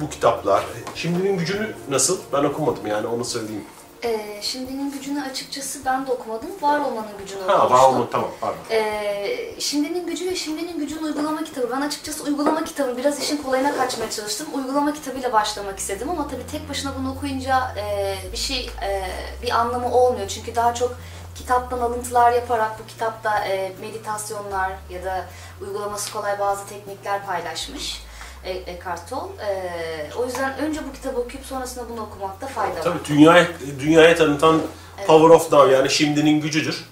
[0.00, 0.64] Bu kitaplar.
[0.94, 2.18] Şimdinin gücünü nasıl?
[2.32, 3.64] Ben okumadım yani onu söyleyeyim.
[4.04, 6.48] Ee, şimdinin gücünü açıkçası ben de okumadım.
[6.60, 8.58] Var olmanın gücünü Ha, var olmadı tamam pardon.
[8.70, 11.70] Ee, şimdinin gücü ve şimdinin gücün uygulama kitabı.
[11.76, 14.46] Ben açıkçası uygulama kitabı biraz işin kolayına kaçmaya çalıştım.
[14.54, 19.10] Uygulama kitabıyla başlamak istedim ama tabii tek başına bunu okuyunca e, bir şey e,
[19.42, 20.28] bir anlamı olmuyor.
[20.28, 20.96] Çünkü daha çok
[21.34, 25.24] kitaptan alıntılar yaparak bu kitapta e, meditasyonlar ya da
[25.60, 28.02] uygulaması kolay bazı teknikler paylaşmış.
[28.44, 29.32] E, Eckhart Tolle.
[29.46, 32.82] E, o yüzden önce bu kitabı okuyup sonrasında bunu okumakta fayda var.
[32.82, 33.46] Tabii dünyaya,
[33.80, 34.60] dünyaya tanıtan
[35.06, 36.84] Power of Now yani şimdinin gücüdür.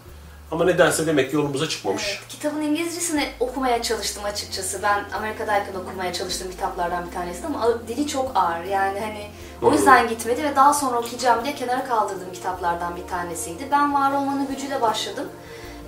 [0.51, 2.09] Ama nedense demek ki yolumuza çıkmamış.
[2.09, 4.82] Evet, kitabın İngilizcesini okumaya çalıştım açıkçası.
[4.82, 8.64] Ben Amerika'dayken okumaya çalıştığım kitaplardan bir tanesi ama dili çok ağır.
[8.64, 9.26] Yani hani
[9.62, 13.68] o yüzden gitmedi ve daha sonra okuyacağım diye kenara kaldırdığım kitaplardan bir tanesiydi.
[13.72, 15.28] Ben Var Olmanın Gücüyle başladım.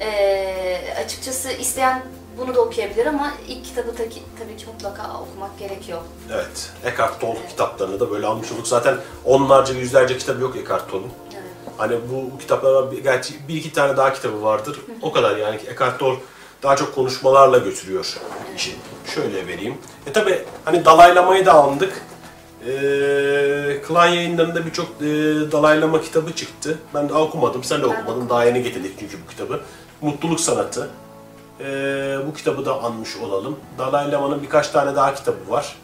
[0.00, 2.02] Ee, açıkçası isteyen
[2.40, 5.98] bunu da okuyabilir ama ilk kitabı tabii ki, tabii ki mutlaka okumak gerekiyor.
[6.32, 6.70] Evet.
[6.84, 8.66] Eckhart Tolle kitaplarını da böyle almış olduk.
[8.66, 11.10] Zaten onlarca, yüzlerce kitabı yok Eckhart Tolle'un.
[11.34, 11.44] Evet.
[11.76, 12.30] Hani bu,
[12.92, 14.80] bir, gerçi bir iki tane daha kitabı vardır.
[15.02, 16.18] O kadar yani Eckhart Tolle
[16.62, 18.16] daha çok konuşmalarla götürüyor
[18.56, 18.76] işi.
[19.14, 19.78] Şöyle vereyim.
[20.06, 22.02] E tabi hani dalaylamayı da aldık.
[22.66, 25.06] Ee, Klan yayınlarında birçok e,
[25.52, 26.78] dalaylama kitabı çıktı.
[26.94, 28.28] Ben daha okumadım, sen de okumadın.
[28.28, 29.60] Daha yeni getirdik çünkü bu kitabı.
[30.00, 30.90] Mutluluk Sanatı.
[31.64, 33.56] Ee, bu kitabı da anmış olalım.
[33.78, 35.76] Dalai Lama'nın birkaç tane daha kitabı var.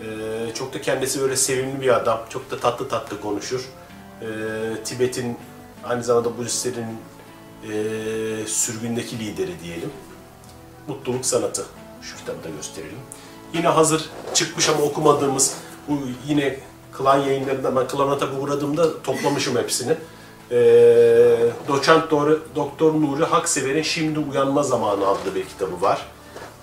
[0.00, 2.20] Ee, çok da kendisi böyle sevimli bir adam.
[2.28, 3.68] Çok da tatlı tatlı konuşur.
[4.22, 4.26] e,
[4.84, 5.38] Tibet'in
[5.84, 6.86] aynı zamanda Budistlerin
[7.62, 9.90] e, sürgündeki lideri diyelim.
[10.88, 11.64] Mutluluk Sanatı.
[12.02, 12.98] Şu kitabı da gösterelim.
[13.54, 15.56] Yine hazır çıkmış ama okumadığımız
[15.88, 16.58] bu yine
[16.92, 19.96] Klan yayınlarında ben Klan'a uğradığımda toplamışım hepsini.
[20.52, 21.36] Ee,
[21.68, 26.06] Doçent Doğru, Doktor Nuri Haksever'in Şimdi Uyanma Zamanı adlı bir kitabı var.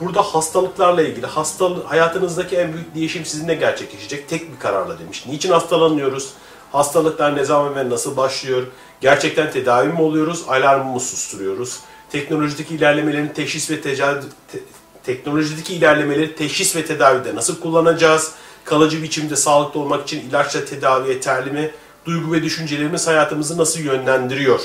[0.01, 5.25] Burada hastalıklarla ilgili, hastalı, hayatınızdaki en büyük değişim sizinle gerçekleşecek tek bir kararla demiş.
[5.27, 6.29] Niçin hastalanıyoruz?
[6.71, 8.63] Hastalıklar ne zaman ve nasıl başlıyor?
[9.01, 10.45] Gerçekten tedavi mi oluyoruz?
[10.47, 11.79] Alarmı mı susturuyoruz?
[12.11, 14.21] Teknolojideki ilerlemelerin teşhis ve tedavi,
[14.51, 14.59] te-
[15.03, 18.31] teknolojideki ilerlemeleri teşhis ve tedavide nasıl kullanacağız?
[18.65, 21.71] Kalıcı biçimde sağlıklı olmak için ilaçla tedavi yeterli mi?
[22.09, 24.61] Duygu ve düşüncelerimiz hayatımızı nasıl yönlendiriyor?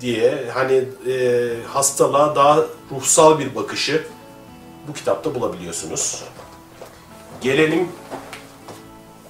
[0.00, 4.06] diye hani e, hastalığa daha ruhsal bir bakışı
[4.88, 6.24] bu kitapta bulabiliyorsunuz.
[7.40, 7.88] Gelelim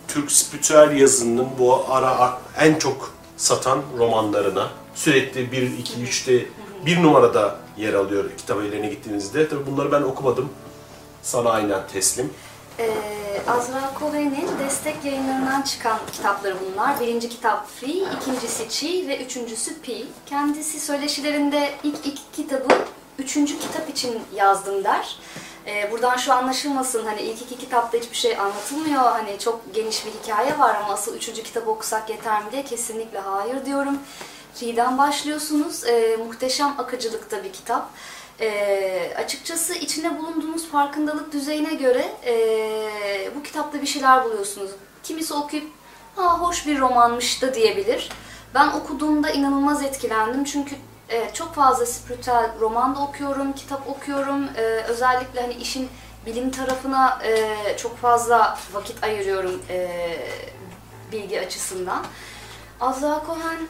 [0.09, 4.70] Türk spiritüel yazının bu ara en çok satan romanlarına.
[4.95, 6.47] Sürekli 1, 2, 3'te
[6.87, 9.49] bir numarada yer alıyor kitap evlerine gittiğinizde.
[9.49, 10.49] Tabii bunları ben okumadım.
[11.22, 12.31] Sana aynen teslim.
[12.79, 17.01] Ee, Azra Cohen'in destek yayınlarından çıkan kitapları bunlar.
[17.01, 20.07] Birinci kitap Free, ikincisi Chi ve üçüncüsü Pi.
[20.27, 22.68] Kendisi söyleşilerinde ilk iki kitabı
[23.18, 25.18] üçüncü kitap için yazdım der.
[25.66, 29.03] Ee, buradan şu anlaşılmasın hani ilk iki kitapta hiçbir şey anlatılmıyor.
[29.03, 33.18] Hani çok geniş bir hikaye var ama asıl üçüncü kitabı okusak yeter mi diye kesinlikle
[33.18, 33.99] hayır diyorum.
[34.55, 35.85] Free'den başlıyorsunuz.
[35.85, 37.91] Ee, muhteşem akıcılıkta bir kitap.
[38.41, 44.70] Ee, açıkçası içinde bulunduğunuz farkındalık düzeyine göre ee, bu kitapta bir şeyler buluyorsunuz.
[45.03, 45.70] Kimisi okuyup
[46.16, 48.09] ha hoş bir romanmış da diyebilir.
[48.55, 50.76] Ben okuduğumda inanılmaz etkilendim çünkü
[51.09, 54.45] e, çok fazla spiritüel roman da okuyorum, kitap okuyorum.
[54.57, 55.89] E, özellikle hani işin
[56.26, 59.89] bilim tarafına e, çok fazla vakit ayırıyorum e,
[61.12, 62.05] bilgi açısından.
[62.80, 63.68] Azra Cohen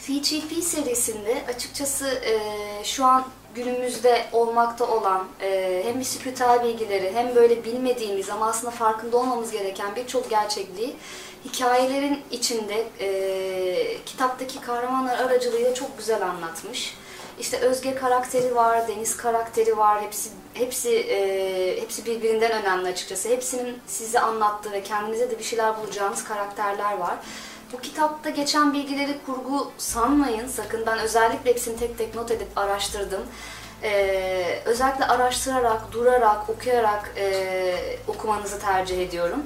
[0.00, 2.40] FGP serisinde açıkçası e,
[2.84, 3.24] şu an
[3.56, 9.96] günümüzde olmakta olan e, hem spiritüel bilgileri hem böyle bilmediğimiz ama aslında farkında olmamız gereken
[9.96, 10.96] birçok gerçekliği
[11.44, 16.96] hikayelerin içinde e, kitaptaki kahramanlar aracılığıyla çok güzel anlatmış.
[17.40, 20.02] İşte Özge karakteri var, Deniz karakteri var.
[20.02, 23.28] Hepsi hepsi e, hepsi birbirinden önemli açıkçası.
[23.28, 27.16] Hepsinin size anlattığı ve kendinize de bir şeyler bulacağınız karakterler var.
[27.72, 30.86] Bu kitapta geçen bilgileri kurgu sanmayın sakın.
[30.86, 33.22] Ben özellikle hepsini tek tek not edip araştırdım.
[33.82, 39.42] Ee, özellikle araştırarak, durarak, okuyarak e, okumanızı tercih ediyorum.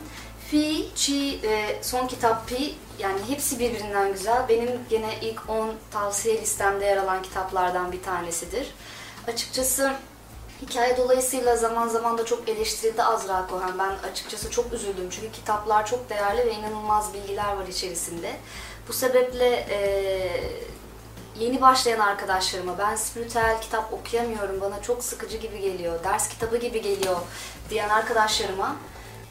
[0.51, 4.49] Fi, Chi ve son kitap Pi yani hepsi birbirinden güzel.
[4.49, 8.75] Benim gene ilk 10 tavsiye listemde yer alan kitaplardan bir tanesidir.
[9.29, 9.93] Açıkçası
[10.63, 13.79] Hikaye dolayısıyla zaman zaman da çok eleştirildi Azra Cohen.
[13.79, 18.33] Ben açıkçası çok üzüldüm çünkü kitaplar çok değerli ve inanılmaz bilgiler var içerisinde.
[18.89, 19.81] Bu sebeple e,
[21.39, 26.83] yeni başlayan arkadaşlarıma ben spiritüel kitap okuyamıyorum, bana çok sıkıcı gibi geliyor, ders kitabı gibi
[26.83, 27.17] geliyor
[27.71, 28.77] diyen arkadaşlarıma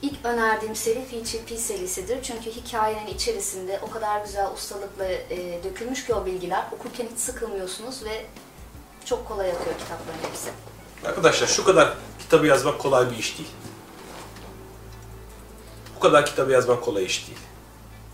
[0.02, 2.24] ilk önerdiğim seri FGP serisidir.
[2.24, 8.06] Çünkü hikayenin içerisinde o kadar güzel ustalıkla e, dökülmüş ki o bilgiler okurken hiç sıkılmıyorsunuz
[8.06, 8.26] ve
[9.06, 10.50] çok kolay akıyor kitapların hepsi.
[11.06, 13.50] Arkadaşlar şu kadar kitabı yazmak kolay bir iş değil.
[15.96, 17.40] Bu kadar kitabı yazmak kolay iş değil.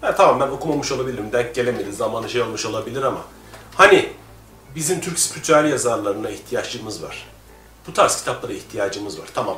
[0.02, 3.22] Ha, tamam ben okumamış olabilirim, denk gelemedi, zamanı şey olmuş olabilir ama
[3.76, 4.10] hani
[4.76, 7.28] bizim Türk spiritüel yazarlarına ihtiyacımız var.
[7.88, 9.28] Bu tarz kitaplara ihtiyacımız var.
[9.34, 9.58] Tamam.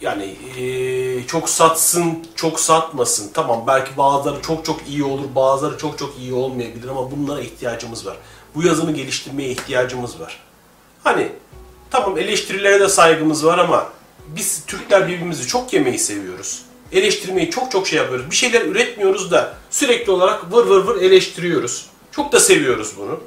[0.00, 0.24] Yani
[0.56, 3.30] eee, çok satsın, çok satmasın.
[3.34, 8.06] Tamam belki bazıları çok çok iyi olur, bazıları çok çok iyi olmayabilir ama bunlara ihtiyacımız
[8.06, 8.16] var.
[8.54, 10.40] Bu yazını geliştirmeye ihtiyacımız var.
[11.04, 11.32] Hani
[11.90, 13.86] tamam eleştirilere de saygımız var ama
[14.26, 16.62] biz Türkler birbirimizi çok yemeyi seviyoruz.
[16.92, 18.30] Eleştirmeyi çok çok şey yapıyoruz.
[18.30, 21.86] Bir şeyler üretmiyoruz da sürekli olarak vır vır vır eleştiriyoruz.
[22.12, 23.20] Çok da seviyoruz bunu.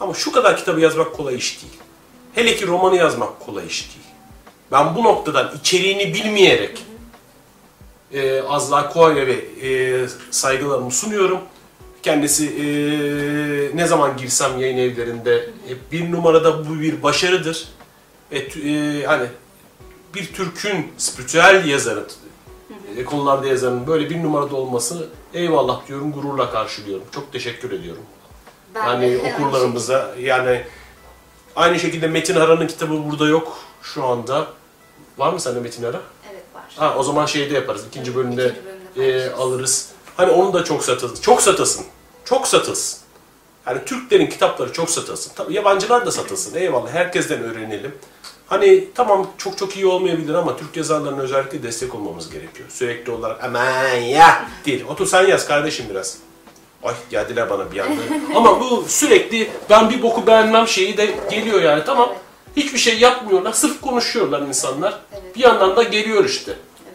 [0.00, 1.74] Ama şu kadar kitabı yazmak kolay iş değil.
[2.34, 4.06] Hele ki romanı yazmak kolay iş değil.
[4.72, 6.82] Ben bu noktadan içeriğini bilmeyerek
[8.12, 11.38] e, Azla Koya ve e, saygılarımı sunuyorum.
[12.02, 12.66] Kendisi e,
[13.76, 17.68] ne zaman girsem yayın evlerinde hep bir numarada bu bir başarıdır.
[18.38, 19.26] Tü- e, hani
[20.14, 22.06] bir Türk'ün spiritüel yazarı,
[22.96, 27.04] e, konularda yazarın böyle bir numarada olması eyvallah diyorum, gururla karşılıyorum.
[27.14, 28.02] Çok teşekkür ediyorum.
[28.74, 30.64] Ben Yani okurlarımıza yani
[31.56, 34.46] aynı şekilde Metin Ara'nın kitabı burada yok şu anda.
[35.18, 36.00] Var mı sende Metin Ara?
[36.32, 36.62] Evet var.
[36.76, 37.84] Ha o zaman şeyde yaparız.
[37.88, 38.66] ikinci bölümde İkinci
[38.96, 39.88] bölümde e, alırız.
[40.16, 41.22] Hani onu da çok satılsın.
[41.22, 41.86] Çok satılsın.
[42.24, 42.98] Çok satılsın.
[43.64, 45.32] Hani Türklerin kitapları çok satılsın.
[45.36, 46.54] Tabii yabancılar da satılsın.
[46.54, 46.90] Eyvallah.
[46.92, 47.94] Herkesten öğrenelim.
[48.46, 52.68] Hani tamam çok çok iyi olmayabilir ama Türk yazarlarına özellikle destek olmamız gerekiyor.
[52.68, 54.84] Sürekli olarak aman ya değil.
[54.88, 56.18] Otur sen yaz kardeşim biraz.
[56.82, 58.00] Ay geldiler bana bir anda.
[58.34, 61.82] Ama bu sürekli ben bir boku beğenmem şeyi de geliyor yani.
[61.86, 62.08] Tamam.
[62.12, 62.20] Evet.
[62.56, 63.52] Hiçbir şey yapmıyorlar.
[63.52, 64.98] Sırf konuşuyorlar insanlar.
[65.12, 65.36] Evet.
[65.36, 66.52] Bir yandan da geliyor işte.
[66.52, 66.94] Evet.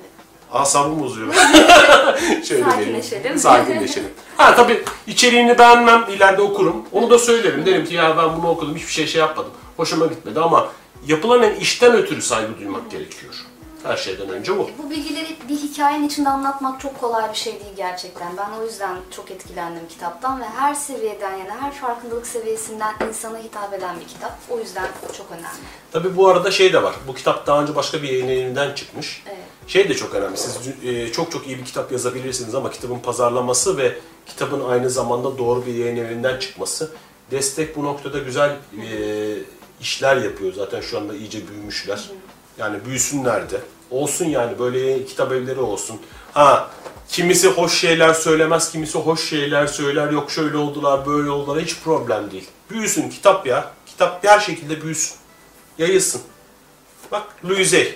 [0.51, 1.33] Asabım bozuyor.
[2.47, 3.37] Şöyle Sakinleşelim.
[3.37, 4.09] Sakinleşelim.
[4.37, 6.85] Ha tabii içeriğini beğenmem, ileride okurum.
[6.91, 7.65] Onu da söylerim.
[7.65, 9.51] Derim ki ya ben bunu okudum, hiçbir şey şey yapmadım.
[9.77, 10.69] Hoşuma gitmedi ama
[11.07, 13.45] yapılan en işten ötürü saygı duymak gerekiyor.
[13.83, 14.69] Her şeyden önce bu.
[14.83, 18.37] Bu bilgileri bir hikayenin içinde anlatmak çok kolay bir şey değil gerçekten.
[18.37, 23.73] Ben o yüzden çok etkilendim kitaptan ve her seviyeden yani her farkındalık seviyesinden insana hitap
[23.73, 24.39] eden bir kitap.
[24.49, 24.87] O yüzden
[25.17, 25.47] çok önemli.
[25.91, 26.95] Tabii bu arada şey de var.
[27.07, 29.23] Bu kitap daha önce başka bir yayın evinden çıkmış.
[29.27, 29.37] Evet.
[29.67, 30.37] Şey de çok önemli.
[30.37, 35.37] Siz e, çok çok iyi bir kitap yazabilirsiniz ama kitabın pazarlaması ve kitabın aynı zamanda
[35.37, 36.91] doğru bir yayın evinden çıkması.
[37.31, 38.89] Destek bu noktada güzel e,
[39.81, 40.53] işler yapıyor.
[40.53, 42.09] Zaten şu anda iyice büyümüşler.
[42.57, 43.61] Yani büyüsünler de.
[43.91, 46.01] Olsun yani böyle kitap evleri olsun.
[46.33, 46.69] Ha
[47.07, 50.11] kimisi hoş şeyler söylemez, kimisi hoş şeyler söyler.
[50.11, 51.61] Yok şöyle oldular, böyle oldular.
[51.63, 52.47] Hiç problem değil.
[52.69, 53.71] Büyüsün kitap ya.
[53.85, 55.15] Kitap her şekilde büyüsün.
[55.77, 56.21] Yayılsın.
[57.11, 57.95] Bak Louis Hay.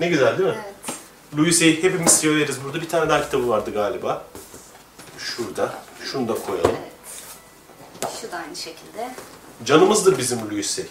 [0.00, 0.56] Ne güzel değil mi?
[0.64, 0.96] Evet.
[1.38, 2.64] Louis Hay hepimiz severiz.
[2.64, 4.24] Burada bir tane daha kitabı vardı galiba.
[5.18, 5.74] Şurada.
[6.12, 6.76] Şunu da koyalım.
[8.20, 9.14] Şu da aynı şekilde.
[9.64, 10.86] Canımızdır bizim Louis Hay.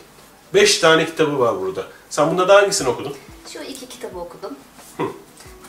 [0.54, 1.84] Beş tane kitabı var burada.
[2.10, 3.16] Sen bunlardan hangisini okudun?
[3.54, 4.56] Şu iki kitabı okudum.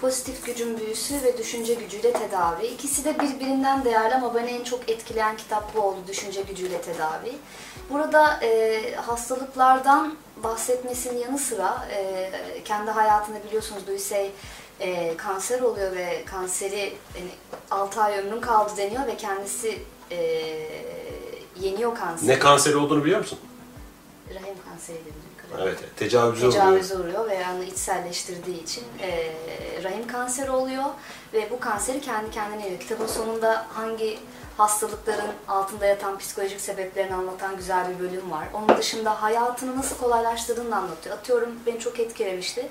[0.00, 2.66] Pozitif gücün büyüsü ve düşünce gücüyle tedavi.
[2.66, 5.96] İkisi de birbirinden değerli ama beni en çok etkileyen kitap bu oldu.
[6.08, 7.32] Düşünce gücüyle tedavi.
[7.90, 12.30] Burada e, hastalıklardan bahsetmesinin yanı sıra e,
[12.64, 14.30] kendi hayatında biliyorsunuz Luisey
[14.80, 17.30] e, kanser oluyor ve kanseri yani
[17.70, 19.78] 6 ay ömrün kaldı deniyor ve kendisi
[20.10, 20.16] e,
[21.60, 22.28] yeniyor kanseri.
[22.30, 23.38] Ne kanseri olduğunu biliyor musun?
[24.34, 29.32] Rahim kanseri de bildiğim kadarıyla Evet, tecavüze tecavüze uğruyor ve yani içselleştirdiği için e,
[29.84, 30.84] rahim kanseri oluyor
[31.32, 32.80] ve bu kanseri kendi kendine yiyor.
[32.80, 34.18] Kitabın sonunda hangi
[34.56, 38.48] hastalıkların altında yatan psikolojik sebeplerini anlatan güzel bir bölüm var.
[38.54, 41.18] Onun dışında hayatını nasıl kolaylaştırdığını anlatıyor.
[41.18, 42.68] Atıyorum beni çok etkilemişti.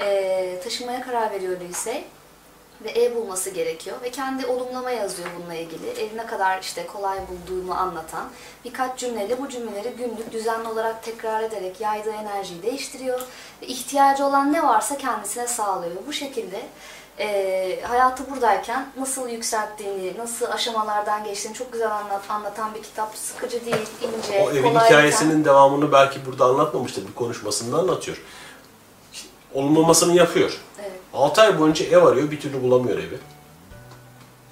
[0.00, 2.04] E, taşınmaya karar veriyor lise
[2.84, 5.90] ve ev bulması gerekiyor ve kendi olumlama yazıyor bununla ilgili.
[5.90, 8.28] Evi ne kadar işte kolay bulduğunu anlatan
[8.64, 13.20] birkaç cümleyle bu cümleleri günlük düzenli olarak tekrar ederek yaydığı enerjiyi değiştiriyor
[13.62, 15.96] ve ihtiyacı olan ne varsa kendisine sağlıyor.
[16.06, 16.60] Bu şekilde
[17.18, 23.16] e, hayatı buradayken nasıl yükselttiğini, nasıl aşamalardan geçtiğini çok güzel anlat, anlatan bir kitap.
[23.16, 27.08] Sıkıcı değil, ince, O evin kolay hikayesinin devamını belki burada anlatmamıştır.
[27.08, 28.22] Bir konuşmasında anlatıyor.
[29.54, 30.60] Olmamasını yapıyor.
[31.14, 31.22] Evet.
[31.22, 33.18] 6 ay boyunca ev arıyor, bir türlü bulamıyor evi.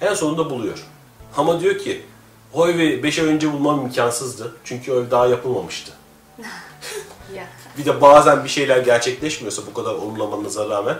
[0.01, 0.85] En sonunda buluyor.
[1.37, 2.01] Ama diyor ki,
[2.53, 4.55] o evi 5 ay önce bulmam imkansızdı.
[4.63, 5.91] Çünkü o ev daha yapılmamıştı.
[7.35, 7.47] Ya.
[7.77, 10.97] Bir de bazen bir şeyler gerçekleşmiyorsa bu kadar olumlamanıza rağmen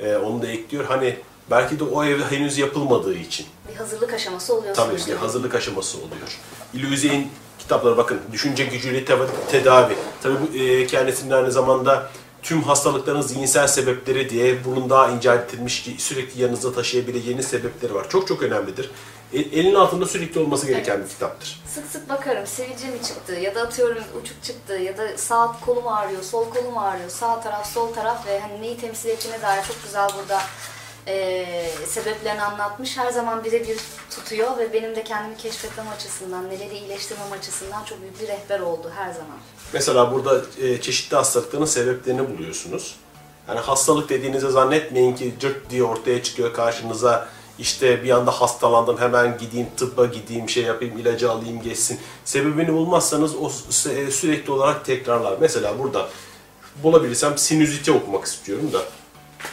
[0.00, 0.84] e, onu da ekliyor.
[0.84, 1.16] Hani
[1.50, 3.46] belki de o ev henüz yapılmadığı için.
[3.72, 6.38] Bir hazırlık aşaması oluyor Tabii bir hazırlık aşaması oluyor.
[6.74, 7.28] İlüzey'in
[7.58, 9.18] kitapları bakın, düşünce gücüyle te-
[9.50, 9.94] tedavi.
[10.22, 12.10] Tabii bu e, kendisinin aynı zamanda
[12.42, 18.08] tüm hastalıkların zihinsel sebepleri diye bunun daha inceltilmiş ki sürekli yanınızda taşıyabileceğiniz sebepleri var.
[18.08, 18.90] Çok çok önemlidir.
[19.32, 21.62] E, elin altında sürekli olması gereken bir kitaptır.
[21.66, 25.88] Sık sık bakarım sivilce mi çıktı ya da atıyorum uçuk çıktı ya da sağ kolum
[25.88, 29.82] ağrıyor, sol kolum ağrıyor, sağ taraf, sol taraf ve hani neyi temsil ettiğine dair çok
[29.84, 30.42] güzel burada
[31.08, 32.96] eee, sebeplerini anlatmış.
[32.96, 33.76] Her zaman birebir
[34.10, 38.92] tutuyor ve benim de kendimi keşfetmem açısından, neleri iyileştirmem açısından çok büyük bir rehber oldu
[38.96, 39.36] her zaman.
[39.72, 42.96] Mesela burada e, çeşitli hastalıkların sebeplerini buluyorsunuz.
[43.48, 47.28] Yani hastalık dediğinizde zannetmeyin ki cırt diye ortaya çıkıyor karşınıza.
[47.58, 52.00] İşte bir anda hastalandım hemen gideyim tıbba gideyim şey yapayım ilacı alayım geçsin.
[52.24, 55.36] Sebebini bulmazsanız o sü- sürekli olarak tekrarlar.
[55.40, 56.08] Mesela burada
[56.82, 58.82] bulabilirsem sinüziti okumak istiyorum da.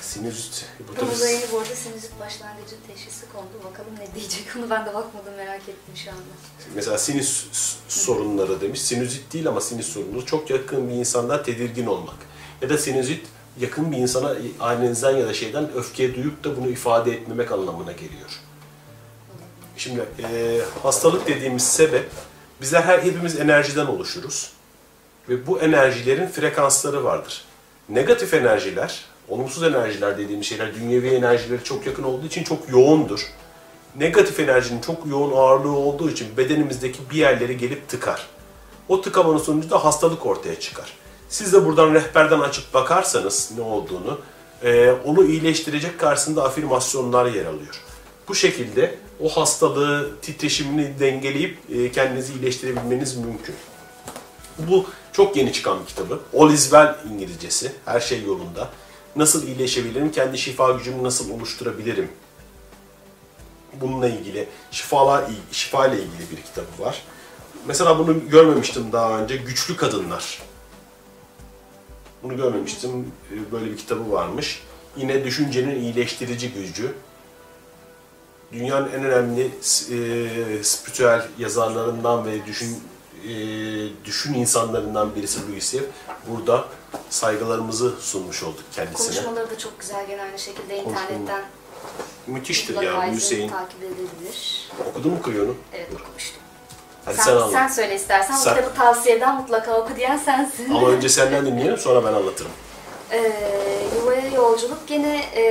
[0.02, 0.66] Sinüzit.
[0.96, 3.50] Bir- Ramazan ayı bu arada sinüzit başlangıcı teşhisi kondu.
[3.72, 6.22] Bakalım ne diyecek onu ben de bakmadım merak ettim şu anda.
[6.76, 7.46] Mesela sinüs
[7.88, 8.82] sorunları demiş.
[8.82, 10.26] Sinüzit değil ama sinüs sorunları.
[10.26, 12.16] Çok yakın bir insanda tedirgin olmak.
[12.62, 13.26] Ya da sinüzit
[13.60, 18.30] yakın bir insana ailenizden ya da şeyden öfke duyup da bunu ifade etmemek anlamına geliyor.
[19.78, 22.10] Şimdi e, hastalık dediğimiz sebep
[22.62, 24.52] bizler her hepimiz enerjiden oluşuruz.
[25.30, 27.46] Ve bu enerjilerin frekansları vardır.
[27.90, 33.20] Negatif enerjiler, olumsuz enerjiler dediğimiz şeyler dünyevi enerjileri çok yakın olduğu için çok yoğundur.
[33.96, 38.28] Negatif enerjinin çok yoğun ağırlığı olduğu için bedenimizdeki bir yerleri gelip tıkar.
[38.90, 40.94] O tıkamanın sonucunda hastalık ortaya çıkar.
[41.30, 44.20] Siz de buradan rehberden açıp bakarsanız ne olduğunu,
[44.64, 47.82] e, onu iyileştirecek karşısında afirmasyonlar yer alıyor.
[48.28, 53.56] Bu şekilde o hastalığı, titreşimini dengeleyip e, kendinizi iyileştirebilmeniz mümkün.
[54.60, 56.20] Bu çok yeni çıkan bir kitabı.
[56.38, 57.72] All is well İngilizcesi.
[57.86, 58.70] Her şey yolunda.
[59.16, 60.12] Nasıl iyileşebilirim?
[60.12, 62.10] Kendi şifa gücümü nasıl oluşturabilirim?
[63.82, 67.02] bununla ilgili, şifala, şifa ile ilgili bir kitabı var.
[67.68, 69.36] Mesela bunu görmemiştim daha önce.
[69.36, 70.42] Güçlü Kadınlar.
[72.24, 73.12] Bunu görmemiştim.
[73.52, 74.64] Böyle bir kitabı varmış.
[74.98, 76.94] Yine düşüncenin iyileştirici gücü.
[78.52, 82.78] Dünyanın en önemli e, spiritüel yazarlarından ve düşün
[83.26, 85.84] e, düşün insanlarından birisi Louis Sev.
[86.28, 86.66] Burada
[87.10, 89.08] saygılarımızı sunmuş olduk kendisine.
[89.16, 91.42] Konuşmaları da çok güzel gene aynı şekilde internetten
[92.28, 93.50] Müthiştir ya Hüseyin.
[93.50, 94.70] takip edilebilir.
[94.90, 95.56] Okudun mu Kıyon'u?
[95.74, 96.42] Evet okumuştum.
[97.06, 97.52] Hadi Sen, sen, anlat.
[97.52, 98.36] sen söyle istersen.
[98.36, 100.70] Sen- Bu kitabı tavsiye eden mutlaka oku diyen sensin.
[100.70, 102.52] Ama önce senden dinleyelim sonra ben anlatırım.
[103.12, 103.32] Ee,
[103.96, 105.44] Yuvaya Yolculuk gene e,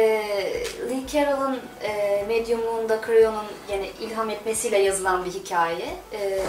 [0.90, 5.96] Lee Carroll'ın e, medyumluğunda Crayon'un gene ilham etmesiyle yazılan bir hikaye.
[6.12, 6.42] Ee,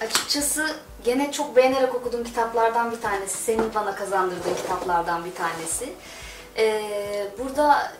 [0.00, 3.38] açıkçası gene çok beğenerek okuduğum kitaplardan bir tanesi.
[3.38, 5.92] Senin bana kazandırdığın kitaplardan bir tanesi.
[6.56, 7.92] Ee, burada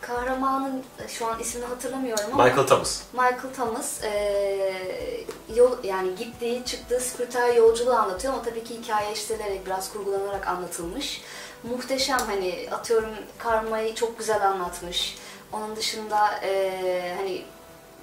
[0.00, 3.02] kahramanın şu an ismini hatırlamıyorum ama Michael Thomas.
[3.12, 5.24] Michael Thomas eee,
[5.54, 11.20] yol yani gittiği çıktığı spiritüel yolculuğu anlatıyor ama tabii ki hikaye işlenerek biraz kurgulanarak anlatılmış.
[11.62, 15.18] Muhteşem hani atıyorum karmayı çok güzel anlatmış.
[15.52, 17.42] Onun dışında eee, hani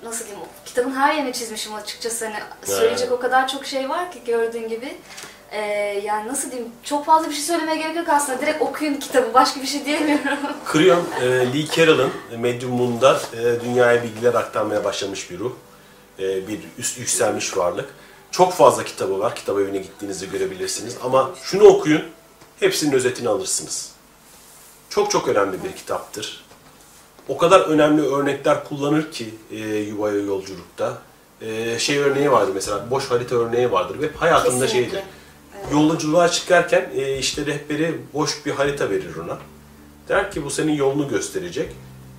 [0.04, 4.22] nasıl diyeyim kitabın her yerini çizmişim açıkçası hani söyleyecek o kadar çok şey var ki
[4.26, 4.98] gördüğün gibi.
[5.54, 9.34] Eee, yani nasıl diyeyim çok fazla bir şey söylemeye gerek yok aslında direkt okuyun kitabı
[9.34, 10.38] başka bir şey diyemiyorum.
[10.66, 15.52] Kriyon, e, Lee Carroll'ın medyumluğunda e, dünyaya bilgiler aktarmaya başlamış bir ruh.
[16.20, 17.90] E, bir üst yükselmiş varlık.
[18.32, 19.36] Çok fazla kitabı var.
[19.36, 20.98] Kitap evine gittiğinizde görebilirsiniz.
[21.04, 22.04] Ama şunu okuyun,
[22.60, 23.92] hepsinin özetini alırsınız.
[24.90, 26.43] Çok çok önemli bir kitaptır.
[27.28, 30.98] O kadar önemli örnekler kullanır ki e, yuvaya yolculukta.
[31.42, 34.90] E, şey örneği vardır mesela, boş harita örneği vardır hep hayatında Kesinlikle.
[34.92, 35.04] şeydir.
[35.72, 39.38] Yolculuğa çıkarken e, işte rehberi boş bir harita verir ona.
[40.10, 41.70] Der ki bu senin yolunu gösterecek.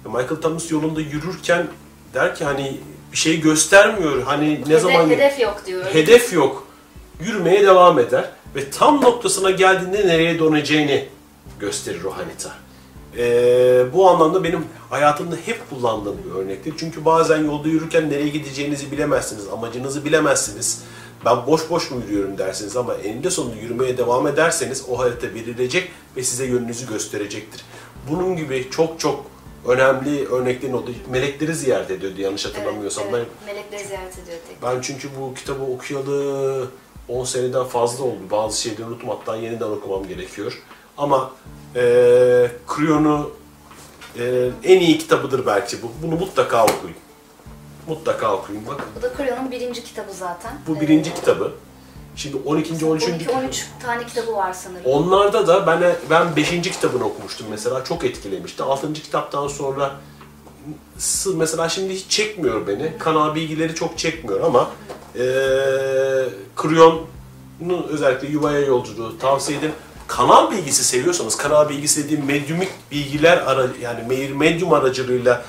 [0.06, 1.66] E, Michael Thomas yolunda yürürken
[2.14, 2.80] der ki hani
[3.12, 4.22] bir şey göstermiyor.
[4.22, 5.84] Hani ne Hedef- zaman hedef yok diyor.
[5.84, 6.66] hedef yok.
[7.20, 11.08] Yürümeye devam eder ve tam noktasına geldiğinde nereye döneceğini
[11.60, 12.52] gösterir o harita.
[13.18, 16.74] Ee, bu anlamda benim hayatımda hep kullandığım bir örnektir.
[16.78, 20.82] Çünkü bazen yolda yürürken nereye gideceğinizi bilemezsiniz, amacınızı bilemezsiniz.
[21.24, 25.90] Ben boş boş mu yürüyorum dersiniz ama eninde sonunda yürümeye devam ederseniz o harita belirleyecek
[26.16, 27.64] ve size yönünüzü gösterecektir.
[28.10, 29.24] Bunun gibi çok çok
[29.68, 30.90] önemli örneklerin oldu.
[31.10, 33.04] Melekleri ziyaret ediyordu yanlış hatırlamıyorsam.
[33.10, 33.28] Evet, evet.
[33.46, 34.62] Melekleri ziyaret ediyor tek.
[34.62, 36.68] Ben çünkü bu kitabı okuyalı
[37.08, 38.20] 10 seneden fazla oldu.
[38.30, 40.62] Bazı şeyleri unuttum hatta yeniden okumam gerekiyor.
[40.98, 41.30] Ama
[41.76, 43.30] eee Crayon'u
[44.18, 45.86] eee, en iyi kitabıdır belki bu.
[46.02, 46.96] Bunu mutlaka okuyun.
[47.88, 48.66] Mutlaka okuyun.
[48.66, 50.52] Bakın Bu da Crayon'un birinci kitabı zaten.
[50.68, 51.52] bu Ee, birinci kitabı.
[52.16, 52.86] Şimdi 12.
[52.86, 53.02] 13.
[53.02, 54.84] 12-13 tane kitabı var sanırım.
[54.84, 56.50] Onlarda da ben ben 5.
[56.62, 57.84] kitabını okumuştum mesela.
[57.84, 58.62] Çok etkilemişti.
[58.62, 58.92] 6.
[58.92, 59.90] kitaptan sonra
[61.34, 62.98] mesela şimdi hiç çekmiyor beni.
[62.98, 64.70] Kanal bilgileri çok çekmiyor ama
[65.14, 66.28] eee
[66.62, 69.74] Crayon'un özellikle yuvaya yolculuğu tavsiye ederim.
[70.06, 75.44] Kanal bilgisi seviyorsanız, kanal bilgisi dediğim medyumik bilgiler ara, yani me- medyum aracılığıyla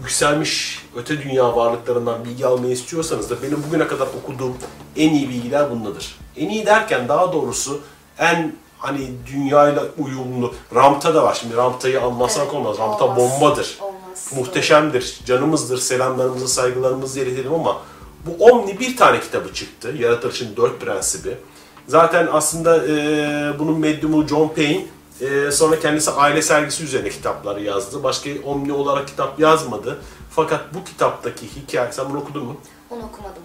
[0.00, 4.56] yükselmiş öte dünya varlıklarından bilgi almayı istiyorsanız da benim bugüne kadar okuduğum
[4.96, 6.18] en iyi bilgiler bundadır.
[6.36, 7.80] En iyi derken daha doğrusu
[8.18, 10.54] en hani dünyayla uyumlu.
[10.74, 11.34] Ramta da var.
[11.40, 12.78] Şimdi Ramta'yı anlasak Evet, olmaz.
[12.78, 13.18] Ramta olmaz.
[13.18, 13.78] bombadır.
[13.80, 14.32] Olmaz.
[14.36, 15.20] Muhteşemdir.
[15.26, 15.78] Canımızdır.
[15.78, 17.76] Selamlarımızı, saygılarımızı iletelim ama
[18.26, 19.94] bu Omni bir tane kitabı çıktı.
[19.98, 21.36] Yaratılışın dört prensibi.
[21.88, 24.86] Zaten aslında e, bunun medyumu John Payne
[25.20, 28.02] e, sonra kendisi aile sergisi üzerine kitapları yazdı.
[28.02, 29.98] Başka Omni olarak kitap yazmadı.
[30.30, 32.56] Fakat bu kitaptaki hikaye, sen bunu okudun mu?
[32.90, 33.42] Onu okumadım.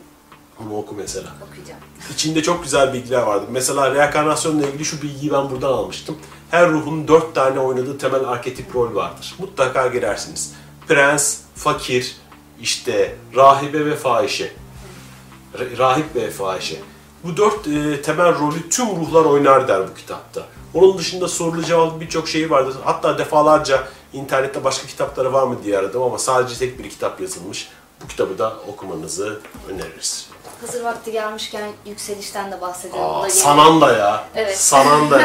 [0.60, 1.28] Bunu oku mesela.
[1.52, 1.80] Okuyacağım.
[2.14, 3.46] İçinde çok güzel bilgiler vardı.
[3.50, 6.18] Mesela reenkarnasyonla ilgili şu bilgiyi ben buradan almıştım.
[6.52, 9.36] Her ruhun dört tane oynadığı temel arketip rol vardır.
[9.40, 10.54] Mutlaka girersiniz.
[10.88, 12.16] Prens, fakir,
[12.62, 14.52] işte rahibe ve fahişe.
[15.58, 16.76] Ra- Rahip ve fahişe.
[17.26, 20.42] Bu dört e, temel rolü tüm ruhlar oynar der bu kitapta.
[20.74, 22.76] Onun dışında sorulu cevaplı birçok şey vardır.
[22.84, 27.70] Hatta defalarca internette başka kitapları var mı diye aradım ama sadece tek bir kitap yazılmış.
[28.04, 30.30] Bu kitabı da okumanızı öneririz.
[30.62, 33.04] Hazır vakti gelmişken yükselişten de bahsedelim.
[33.04, 34.24] Aa, Sananda ya.
[34.36, 34.58] Evet.
[34.58, 35.22] Sananda.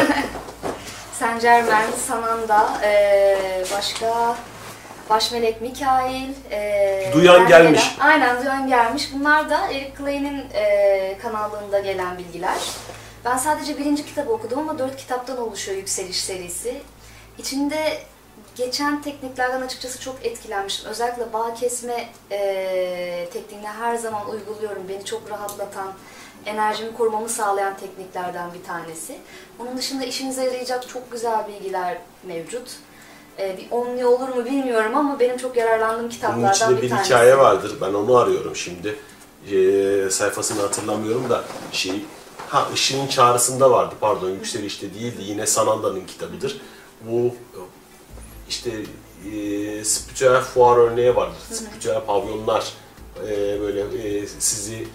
[1.19, 4.35] Saint Germain, Sananda, eee, başka
[5.11, 7.95] Baş Melek Mikail, eee, Duyan ben gelmiş.
[7.99, 9.09] aynen Duyan gelmiş.
[9.13, 12.57] Bunlar da Eric Clay'nin eee kanallığında gelen bilgiler.
[13.25, 16.81] Ben sadece birinci kitabı okudum ama dört kitaptan oluşuyor Yükseliş serisi.
[17.37, 17.97] İçinde
[18.55, 20.89] geçen tekniklerden açıkçası çok etkilenmiştim.
[20.89, 24.83] Özellikle bağ kesme eee tekniğini her zaman uyguluyorum.
[24.89, 25.93] Beni çok rahatlatan,
[26.45, 29.17] enerjimi korumamı sağlayan tekniklerden bir tanesi.
[29.59, 32.71] Onun dışında işinize yarayacak çok güzel bilgiler mevcut.
[33.39, 36.89] E, bir onlu olur mu bilmiyorum ama benim çok yararlandığım Bunun kitaplardan içinde bir bir
[36.89, 37.05] tanesi.
[37.05, 37.71] hikaye vardır.
[37.81, 38.95] Ben onu arıyorum şimdi.
[39.51, 42.05] Ee, sayfasını hatırlamıyorum da şey
[42.47, 46.61] ha ışığın çağrısında vardı pardon yükselişte değildi yine Sananda'nın kitabıdır.
[47.01, 47.35] Bu
[48.49, 48.71] işte
[49.33, 51.37] e, spiritüel fuar örneği vardır.
[51.51, 52.73] Spiritüel pavyonlar
[53.27, 54.87] e, böyle e, sizi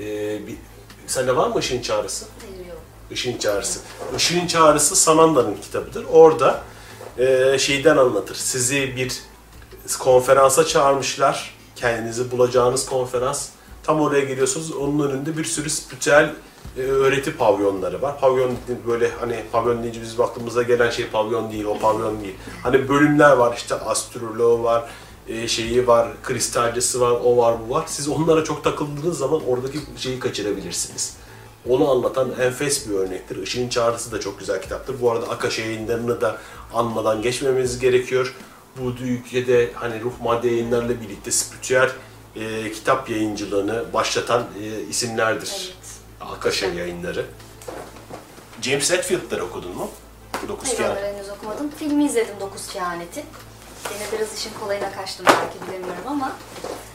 [0.00, 0.02] e,
[0.46, 0.56] bir,
[1.06, 2.24] sende var mı ışığın çağrısı?
[2.40, 2.78] Hayır, yok.
[3.10, 3.80] Işığın Çağrısı.
[4.16, 6.04] Işığın Çağrısı Sananda'nın kitabıdır.
[6.12, 6.62] Orada
[7.18, 8.34] e, şeyden anlatır.
[8.34, 9.22] Sizi bir
[9.98, 11.54] konferansa çağırmışlar.
[11.76, 13.48] Kendinizi bulacağınız konferans.
[13.82, 14.72] Tam oraya geliyorsunuz.
[14.72, 16.32] Onun önünde bir sürü spiritüel
[16.76, 18.20] e, öğreti pavyonları var.
[18.20, 18.50] Pavyon
[18.86, 22.34] böyle hani pavyon deyince biz baktığımızda gelen şey pavyon değil, o pavyon değil.
[22.62, 24.90] Hani bölümler var işte astroloğu var,
[25.28, 27.84] e, şeyi var, kristalcısı var, o var, bu var.
[27.86, 31.16] Siz onlara çok takıldığınız zaman oradaki şeyi kaçırabilirsiniz.
[31.68, 33.42] Onu anlatan enfes bir örnektir.
[33.42, 35.00] Işığın Çağrısı da çok güzel kitaptır.
[35.00, 36.38] Bu arada Akaş yayınlarını da
[36.74, 38.34] anmadan geçmememiz gerekiyor.
[38.76, 41.90] Bu ülkede hani ruh madde yayınlarıyla birlikte spiritüel
[42.36, 45.52] e, kitap yayıncılığını başlatan e, isimlerdir.
[45.66, 46.30] Evet.
[46.36, 47.24] Akaşa yayınları.
[48.62, 49.90] James Hetfield'ları okudun mu?
[50.48, 51.14] Dokuz Hayır kehanet.
[51.14, 51.70] henüz okumadım.
[51.78, 53.24] Filmi izledim Dokuz Kehaneti.
[53.94, 56.36] Yine biraz işin kolayına kaçtım belki bilemiyorum ama.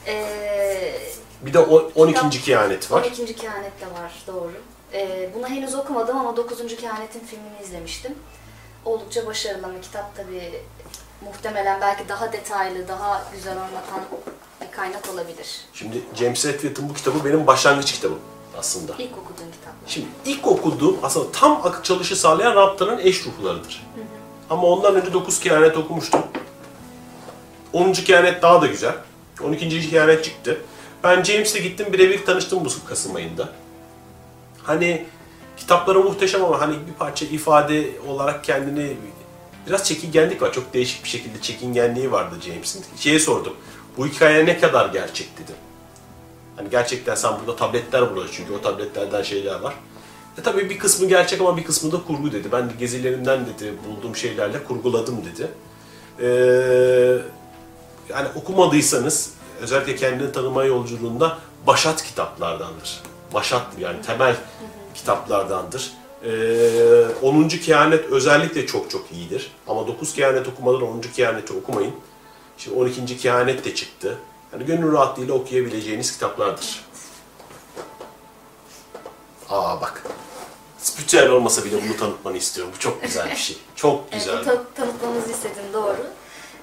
[0.06, 1.00] Ee,
[1.46, 2.18] Bir de o- 12.
[2.20, 3.02] Kitap- kehanet var.
[3.02, 3.36] 12.
[3.36, 4.52] Kehanet de var doğru.
[4.94, 6.76] Ee, bunu henüz okumadım ama 9.
[6.76, 8.14] Kehanet'in filmini izlemiştim.
[8.84, 10.52] Oldukça başarılı ama kitap tabii
[11.24, 14.00] muhtemelen belki daha detaylı, daha güzel anlatan
[14.60, 15.60] bir kaynak olabilir.
[15.72, 18.18] Şimdi James Hetfield'ın bu kitabı benim başlangıç kitabım
[18.58, 18.92] aslında.
[18.98, 19.72] İlk okuduğum kitap.
[19.86, 23.86] Şimdi ilk okuduğum aslında tam akıl çalışı sağlayan Raptan'ın eş ruhlarıdır.
[24.50, 26.20] Ama ondan önce 9 kehanet okumuştum.
[27.72, 27.92] 10.
[27.92, 28.94] kehanet daha da güzel.
[29.44, 29.90] 12.
[29.90, 30.60] kehanet çıktı.
[31.04, 33.48] Ben James'le gittim birebir tanıştım bu Kasım ayında.
[34.62, 35.06] Hani
[35.56, 38.96] kitapları muhteşem ama hani bir parça ifade olarak kendini
[39.66, 40.52] biraz çekingenlik var.
[40.52, 42.84] Çok değişik bir şekilde çekingenliği vardı James'in.
[42.96, 43.52] Şeye sordum.
[43.96, 45.54] Bu hikaye ne kadar gerçek dedim.
[46.56, 49.74] Hani gerçekten sen burada tabletler buluyorsun çünkü o tabletlerden şeyler var.
[50.38, 52.48] E tabii bir kısmı gerçek ama bir kısmı da kurgu dedi.
[52.52, 55.48] Ben de gezilerimden dedi bulduğum şeylerle kurguladım dedi.
[56.20, 56.26] Ee,
[58.08, 59.30] yani okumadıysanız
[59.62, 63.00] özellikle kendini tanıma yolculuğunda başat kitaplardandır.
[63.34, 64.36] Başat yani temel
[64.94, 65.92] kitaplardandır.
[66.24, 67.48] Ee, 10.
[67.48, 69.50] kehanet özellikle çok çok iyidir.
[69.68, 71.00] Ama 9 kehanet okumadan 10.
[71.00, 71.94] kehaneti okumayın.
[72.58, 73.16] Şimdi 12.
[73.18, 74.18] kehanet de çıktı.
[74.52, 76.84] Yani gönül rahatlığıyla okuyabileceğiniz kitaplardır.
[79.50, 80.02] Aa bak.
[80.78, 82.72] Spiritüel olmasa bile bunu tanıtmanı istiyorum.
[82.76, 83.56] Bu çok güzel bir şey.
[83.76, 84.40] Çok Evet, güzel.
[84.40, 85.96] bu ta- tanıtmamızı istedim doğru.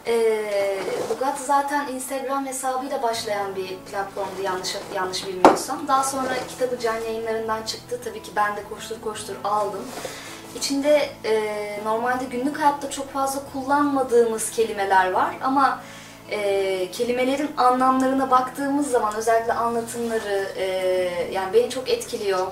[0.07, 0.79] Ee,
[1.09, 5.87] Bugat zaten Instagram hesabıyla başlayan bir platformdu yanlış yanlış bilmiyorsam.
[5.87, 7.99] Daha sonra kitabı can yayınlarından çıktı.
[8.03, 9.81] Tabii ki ben de koştur koştur aldım.
[10.55, 15.81] İçinde e, normalde günlük hayatta çok fazla kullanmadığımız kelimeler var ama
[16.31, 20.65] e, kelimelerin anlamlarına baktığımız zaman özellikle anlatımları e,
[21.31, 22.47] yani beni çok etkiliyor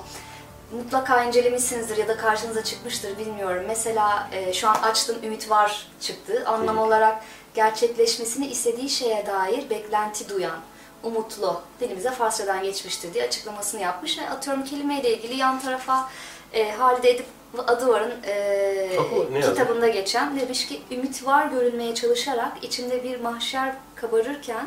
[0.72, 3.64] mutlaka incelemişsinizdir ya da karşınıza çıkmıştır bilmiyorum.
[3.68, 6.44] Mesela e, şu an açtım Ümit Var çıktı.
[6.46, 7.24] Anlam olarak
[7.58, 10.60] gerçekleşmesini istediği şeye dair beklenti duyan,
[11.04, 14.18] umutlu, dilimize Farsçadan geçmiştir diye açıklamasını yapmış.
[14.18, 16.10] Yani atıyorum kelimeyle ilgili yan tarafa
[16.54, 17.26] e, Halide Edip
[17.68, 24.66] Adıvar'ın e, Çok- kitabında geçen demiş ki ümit var görünmeye çalışarak içinde bir mahşer kabarırken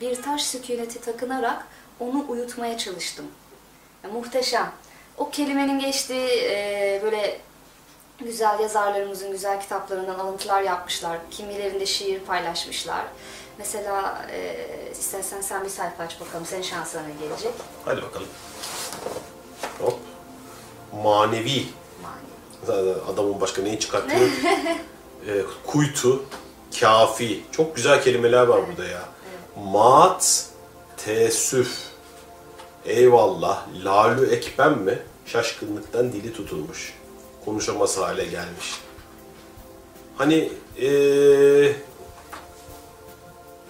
[0.00, 1.66] bir taş sükuneti takınarak
[2.00, 3.26] onu uyutmaya çalıştım.
[4.04, 4.72] Ya, muhteşem.
[5.18, 7.38] O kelimenin geçtiği e, böyle
[8.20, 11.18] güzel yazarlarımızın güzel kitaplarından alıntılar yapmışlar.
[11.30, 13.04] Kimilerinde şiir paylaşmışlar.
[13.58, 16.46] Mesela e, istersen sen bir sayfa aç bakalım.
[16.46, 17.52] Senin şansına gelecek?
[17.84, 18.28] Hadi bakalım.
[19.80, 19.98] Hop.
[21.02, 21.66] Manevi.
[22.66, 24.28] Zaten Adamın başka neyi çıkarttığını.
[25.28, 26.24] e, kuytu,
[26.80, 27.44] kafi.
[27.52, 29.02] Çok güzel kelimeler var burada ya.
[29.56, 30.46] Maat,
[30.96, 31.78] teessüf.
[32.84, 33.66] Eyvallah.
[33.84, 34.98] Lalü ekben mi?
[35.26, 36.94] Şaşkınlıktan dili tutulmuş.
[37.50, 38.80] Konuşamaz hale gelmiş.
[40.16, 41.76] Hani eee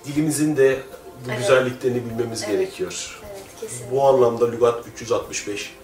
[0.04, 0.78] dilimizin de
[1.26, 1.38] bu Evet.
[1.38, 2.52] güzelliklerini bilmemiz Evet.
[2.52, 3.20] gerekiyor.
[3.62, 3.72] Evet.
[3.92, 5.74] Bu anlamda Lügat 365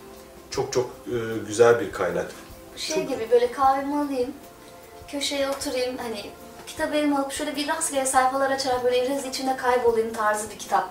[0.51, 1.17] çok çok e,
[1.47, 2.33] güzel bir kaynak.
[2.77, 4.31] Şey gibi böyle kahvemi alayım,
[5.09, 6.31] köşeye oturayım hani
[6.67, 10.89] kitabı elime alıp şöyle bir rastgele sayfalar açarak böyle biraz içinde kaybolayım tarzı bir kitap.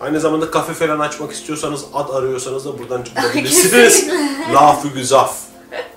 [0.00, 4.08] Aynı zamanda kafe falan açmak istiyorsanız, ad arıyorsanız da buradan bulabilirsiniz.
[4.54, 5.38] Lafı güzaf.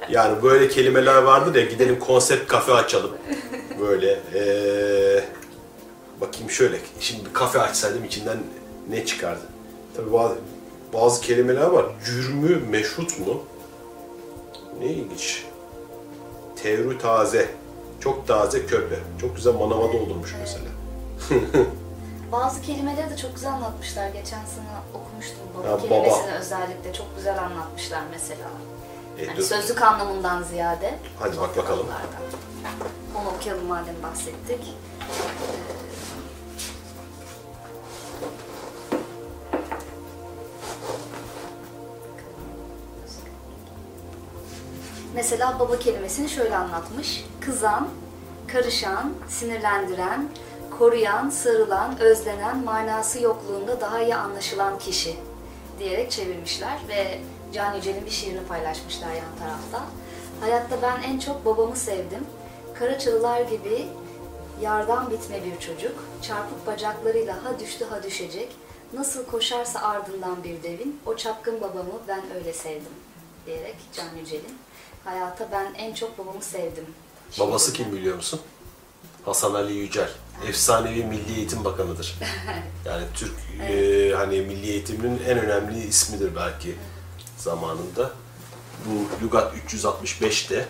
[0.10, 3.12] Yani böyle kelimeler vardır ya, gidelim konsept kafe açalım.
[3.80, 5.24] Böyle eee,
[6.22, 8.38] bakayım şöyle, şimdi bir kafe açsaydım içinden
[8.90, 9.42] ne çıkardı?
[9.98, 10.36] Tabii bazı,
[10.94, 11.86] bazı kelimeler var.
[12.06, 13.44] Cürmü meşrut mu?
[14.80, 15.46] Ne ilginç.
[16.64, 17.50] Tevrü taze.
[18.00, 18.96] Çok taze köpe.
[19.22, 20.66] Çok güzel manava doldurmuş mesela.
[22.32, 24.08] Bazı kelimeleri de çok güzel anlatmışlar.
[24.10, 25.82] Geçen sene okumuştum baba Ha, baba.
[25.82, 28.48] kelimesini özellikle çok güzel anlatmışlar mesela.
[29.18, 31.00] E, Yani sözlük anlamından ziyade.
[31.20, 31.86] Hadi bak bakalım.
[31.88, 32.22] Kalıplardan.
[33.16, 34.62] Onu okuyalım madem bahsettik.
[45.16, 47.26] Mesela baba kelimesini şöyle anlatmış.
[47.42, 47.88] Kızan,
[48.48, 50.30] karışan, sinirlendiren,
[50.80, 55.16] koruyan, sarılan, özlenen, manası yokluğunda daha iyi anlaşılan kişi
[55.80, 57.20] diyerek çevirmişler ve
[57.54, 59.86] Can Yücel'in bir şiirini paylaşmışlar yan tarafta.
[60.42, 62.26] Hayatta ben en çok babamı sevdim.
[62.80, 63.88] Kara çalılar gibi
[64.62, 66.04] yardan bitme bir çocuk.
[66.22, 68.50] Çarpık bacaklarıyla ha düştü ha düşecek.
[68.94, 71.00] Nasıl koşarsa ardından bir devin.
[71.06, 72.94] O çapkın babamı ben öyle sevdim
[73.46, 74.58] diyerek Can Yücel'in.
[75.04, 76.86] Hayata ben en çok babamı sevdim.
[77.40, 78.40] Babası kim biliyor musun?
[79.26, 80.10] Hasan Ali Yücel.
[80.48, 82.16] Efsanevi Milli Eğitim Bakanı'dır.
[82.86, 83.34] Yani Türk
[83.70, 86.76] e, hani Milli Eğitim'in en önemli ismidir belki
[87.38, 88.12] zamanında.
[88.86, 90.66] Bu Lugat 365'te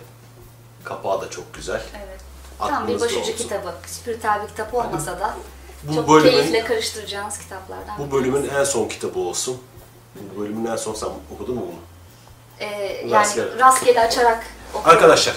[0.84, 1.82] kapağı da çok güzel.
[2.08, 2.20] Evet.
[2.60, 3.34] Tam bir Aklınızda başucu olsun.
[3.34, 3.74] kitabı.
[3.88, 5.38] Spiritüel bir kitap olmasa da
[5.84, 7.98] Bu çok bölümün- keyifle karıştıracağınız kitaplardan.
[8.00, 9.58] Bu bir bölümün en son kitabı olsun.
[10.16, 11.80] Bu bölümün en son sen okudun mu bunu?
[12.60, 13.60] Ee, yani Rastgele.
[13.60, 14.92] rastgele, açarak okuyorum.
[14.92, 15.36] Arkadaşlar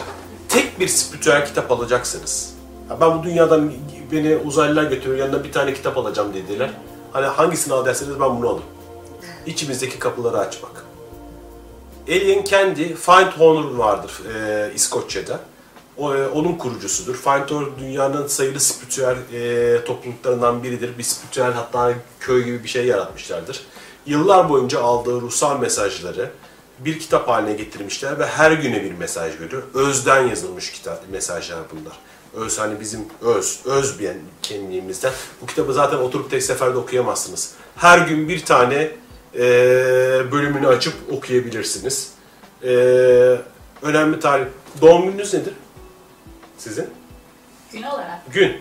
[0.49, 2.55] tek bir spiritüel kitap alacaksınız.
[3.01, 3.73] Ben bu dünyadan
[4.13, 6.71] beni uzaylılar götürüyor yanına bir tane kitap alacağım dediler.
[7.13, 8.65] Hani hangisini al derseniz ben bunu alırım.
[9.47, 10.85] İçimizdeki kapıları açmak.
[12.09, 15.41] Alien kendi Find Honor vardır e, İskoçya'da.
[15.97, 17.15] O, e, onun kurucusudur.
[17.15, 20.99] Find Honor dünyanın sayılı spiritüel e, topluluklarından biridir.
[20.99, 23.61] Bir spiritüel hatta köy gibi bir şey yaratmışlardır.
[24.07, 26.31] Yıllar boyunca aldığı ruhsal mesajları
[26.79, 29.63] bir kitap haline getirmişler ve her güne bir mesaj veriyor.
[29.75, 31.99] Özden yazılmış kitap mesajlar bunlar.
[32.45, 34.11] Öz hani bizim öz, öz bir
[34.43, 35.13] kimliğimizden.
[35.43, 37.53] Bu kitabı zaten oturup tek seferde okuyamazsınız.
[37.77, 38.91] Her gün bir tane
[39.35, 39.43] e,
[40.33, 42.13] bölümünü açıp okuyabilirsiniz.
[42.63, 42.69] E,
[43.83, 44.47] önemli tarih.
[44.81, 45.55] Doğum gününüz nedir?
[46.59, 46.91] Sizin?
[47.73, 48.61] Gün olarak Gün.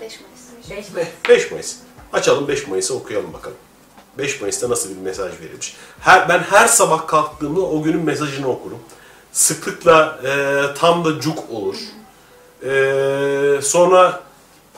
[0.00, 0.70] 5 Mayıs.
[0.70, 1.08] 5 Mayıs.
[1.28, 1.76] 5 Mayıs.
[2.12, 3.56] Açalım 5 Mayıs'ı okuyalım bakalım.
[4.18, 5.76] 5 Mayıs'ta nasıl bir mesaj verilmiş.
[6.00, 8.78] Her, ben her sabah kalktığımda o günün mesajını okurum.
[9.32, 11.76] Sıklıkla e, tam da cuk olur.
[12.64, 14.22] E, sonra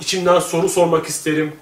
[0.01, 1.57] içimden soru sormak isterim.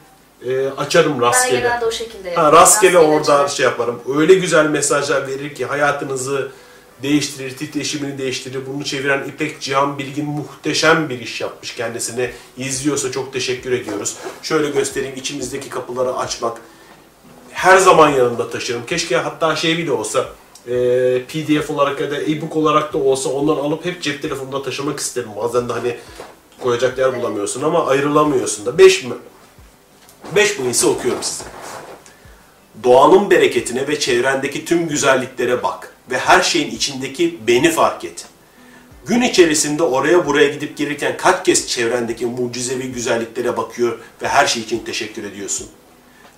[0.46, 1.60] E, açarım Ben rastgele.
[1.60, 2.52] genelde o şekilde Ha, yapıyorum.
[2.58, 3.50] rastgele orada açarak.
[3.50, 4.00] şey yaparım.
[4.16, 6.48] Öyle güzel mesajlar verir ki hayatınızı
[7.02, 8.60] değiştirir, titreşimini değiştirir.
[8.66, 11.74] Bunu çeviren İpek Cihan Bilgin muhteşem bir iş yapmış.
[11.74, 14.16] Kendisini izliyorsa çok teşekkür ediyoruz.
[14.42, 16.56] Şöyle göstereyim içimizdeki kapıları açmak.
[17.50, 18.86] Her zaman yanımda taşırım.
[18.86, 20.24] Keşke hatta şey bile olsa
[20.68, 20.72] e,
[21.28, 25.28] PDF olarak ya da e-book olarak da olsa ondan alıp hep cep telefonunda taşımak isterim.
[25.42, 25.96] Bazen de hani
[26.60, 28.78] koyacak yer bulamıyorsun ama ayrılamıyorsun da.
[28.78, 29.14] 5 mi?
[30.34, 31.44] 5 Mayıs'ı okuyorum size.
[32.84, 38.26] Doğanın bereketine ve çevrendeki tüm güzelliklere bak ve her şeyin içindeki beni fark et.
[39.06, 44.62] Gün içerisinde oraya buraya gidip gelirken kaç kez çevrendeki mucizevi güzelliklere bakıyor ve her şey
[44.62, 45.66] için teşekkür ediyorsun.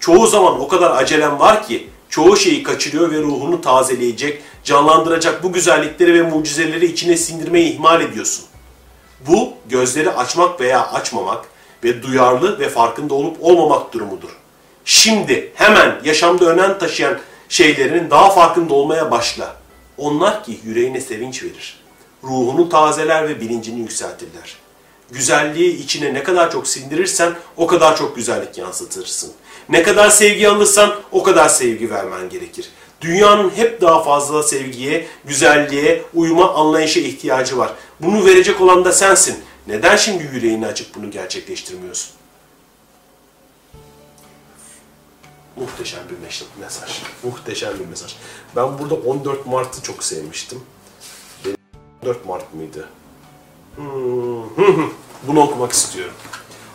[0.00, 5.52] Çoğu zaman o kadar acelen var ki çoğu şeyi kaçırıyor ve ruhunu tazeleyecek, canlandıracak bu
[5.52, 8.44] güzellikleri ve mucizeleri içine sindirmeyi ihmal ediyorsun.
[9.26, 11.44] Bu gözleri açmak veya açmamak
[11.84, 14.30] ve duyarlı ve farkında olup olmamak durumudur.
[14.84, 17.18] Şimdi hemen yaşamda önem taşıyan
[17.48, 19.56] şeylerin daha farkında olmaya başla.
[19.98, 21.80] Onlar ki yüreğine sevinç verir.
[22.24, 24.56] Ruhunu tazeler ve bilincini yükseltirler.
[25.10, 29.32] Güzelliği içine ne kadar çok sindirirsen o kadar çok güzellik yansıtırsın.
[29.68, 32.70] Ne kadar sevgi alırsan o kadar sevgi vermen gerekir.
[33.00, 37.72] Dünyanın hep daha fazla sevgiye, güzelliğe, uyuma, anlayışa ihtiyacı var.
[38.00, 39.36] Bunu verecek olan da sensin.
[39.70, 42.10] Neden şimdi yüreğini açıp bunu gerçekleştirmiyorsun?
[45.56, 47.02] Muhteşem bir mes- mesaj.
[47.22, 48.14] Muhteşem bir mesaj.
[48.56, 50.62] Ben burada 14 Mart'ı çok sevmiştim.
[51.44, 51.56] Benim
[52.02, 52.88] 14 Mart mıydı?
[53.76, 53.84] Hmm.
[55.26, 56.14] Bunu okumak istiyorum.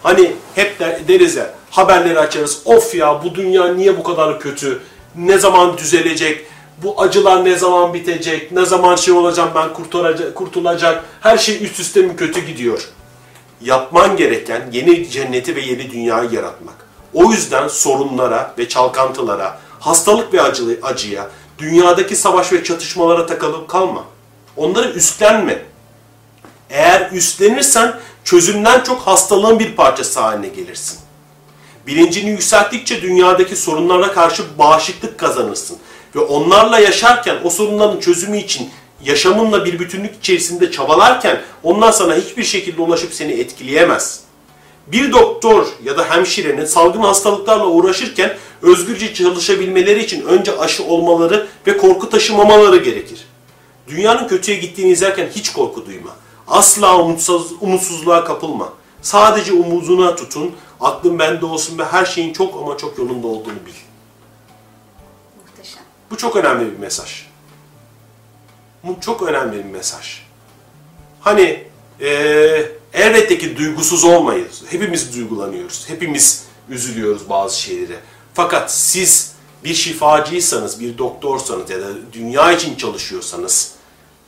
[0.04, 2.62] Hani hep der- deriz ya, haberleri açarız.
[2.66, 4.82] Of ya bu dünya niye bu kadar kötü?
[5.16, 6.46] Ne zaman düzelecek?
[6.84, 8.52] Bu acılar ne zaman bitecek?
[8.52, 11.06] Ne zaman şey olacağım ben kurtulacak, kurtulacak?
[11.22, 12.90] Her şey üst üste mi kötü gidiyor?
[13.62, 16.76] Yapman gereken yeni cenneti ve yeni dünyayı yaratmak.
[17.14, 24.04] O yüzden sorunlara ve çalkantılara, hastalık ve acı, acıya, dünyadaki savaş ve çatışmalara takılıp kalma.
[24.58, 25.62] Onları üstlenme.
[26.70, 31.00] Eğer üstlenirsen çözümden çok hastalığın bir parçası haline gelirsin.
[31.88, 35.78] Bilincini yükselttikçe dünyadaki sorunlara karşı bağışıklık kazanırsın.
[36.16, 38.70] Ve onlarla yaşarken o sorunların çözümü için
[39.04, 44.26] yaşamınla bir bütünlük içerisinde çabalarken onlar sana hiçbir şekilde ulaşıp seni etkileyemez.
[44.88, 51.78] Bir doktor ya da hemşirenin salgın hastalıklarla uğraşırken özgürce çalışabilmeleri için önce aşı olmaları ve
[51.78, 53.28] korku taşımamaları gerekir.
[53.88, 56.10] Dünyanın kötüye gittiğini izlerken hiç korku duyma.
[56.48, 58.74] Asla umutsuz, umutsuzluğa kapılma.
[59.02, 60.52] Sadece umuduna tutun,
[60.82, 63.85] aklın bende olsun ve her şeyin çok ama çok yolunda olduğunu bil.
[66.12, 67.26] Bu çok önemli bir mesaj.
[68.84, 70.22] Bu çok önemli bir mesaj.
[71.20, 71.64] Hani
[72.00, 74.64] eee elbette ki duygusuz olmayız.
[74.70, 75.90] Hepimiz duygulanıyoruz.
[75.90, 78.00] Hepimiz üzülüyoruz bazı şeylere.
[78.34, 83.72] Fakat siz bir şifacıysanız, bir doktorsanız ya da dünya için çalışıyorsanız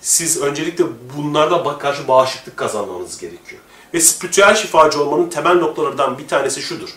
[0.01, 0.85] siz öncelikle
[1.17, 3.61] bunlarda karşı bağışıklık kazanmanız gerekiyor.
[3.93, 6.89] Ve spiritüel şifacı olmanın temel noktalarından bir tanesi şudur.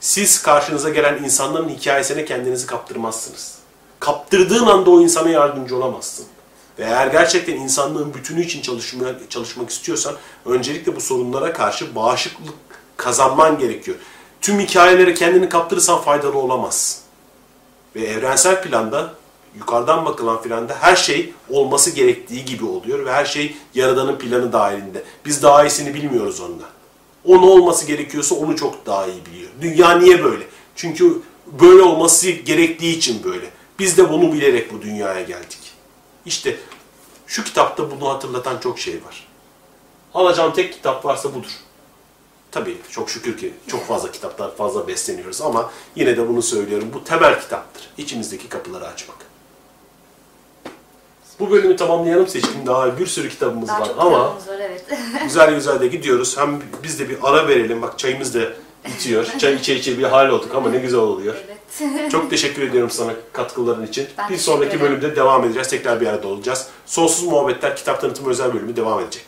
[0.00, 3.57] Siz karşınıza gelen insanların hikayesine kendinizi kaptırmazsınız.
[4.00, 6.26] Kaptırdığın anda o insana yardımcı olamazsın.
[6.78, 10.14] Ve eğer gerçekten insanlığın bütünü için çalışmaya, çalışmak istiyorsan
[10.46, 12.54] öncelikle bu sorunlara karşı bağışıklık
[12.96, 13.96] kazanman gerekiyor.
[14.40, 17.02] Tüm hikayelere kendini kaptırırsan faydalı olamazsın.
[17.96, 19.14] Ve evrensel planda
[19.56, 25.04] yukarıdan bakılan planda her şey olması gerektiği gibi oluyor ve her şey Yaradan'ın planı dahilinde.
[25.24, 26.68] Biz daha iyisini bilmiyoruz ondan.
[27.24, 29.50] O ne olması gerekiyorsa onu çok daha iyi biliyor.
[29.60, 30.44] Dünya niye böyle?
[30.76, 31.20] Çünkü
[31.60, 33.50] böyle olması gerektiği için böyle.
[33.78, 35.72] Biz de bunu bilerek bu dünyaya geldik.
[36.26, 36.56] İşte
[37.26, 39.28] şu kitapta bunu hatırlatan çok şey var.
[40.14, 41.50] Alacağım tek kitap varsa budur.
[42.50, 46.90] Tabii çok şükür ki çok fazla kitaplar fazla besleniyoruz ama yine de bunu söylüyorum.
[46.94, 47.90] Bu temel kitaptır.
[47.98, 49.16] İçimizdeki kapıları açmak.
[51.40, 52.66] Bu bölümü tamamlayalım seçkin.
[52.66, 54.84] Daha bir sürü kitabımız Daha var çok ama kitabımız var evet.
[55.24, 56.38] güzel güzel de gidiyoruz.
[56.38, 57.82] Hem biz de bir ara verelim.
[57.82, 58.40] Bak çayımız da
[58.86, 59.26] bitiyor.
[59.38, 61.34] Çay içe içe bir hal olduk ama ne güzel oluyor.
[61.46, 61.57] evet.
[62.12, 64.08] Çok teşekkür ediyorum sana katkıların için.
[64.18, 64.80] Ben bir sonraki ederim.
[64.80, 65.68] bölümde devam edeceğiz.
[65.68, 66.66] Tekrar bir arada olacağız.
[66.86, 69.24] Sonsuz Muhabbetler kitap tanıtımı özel bölümü devam edecek.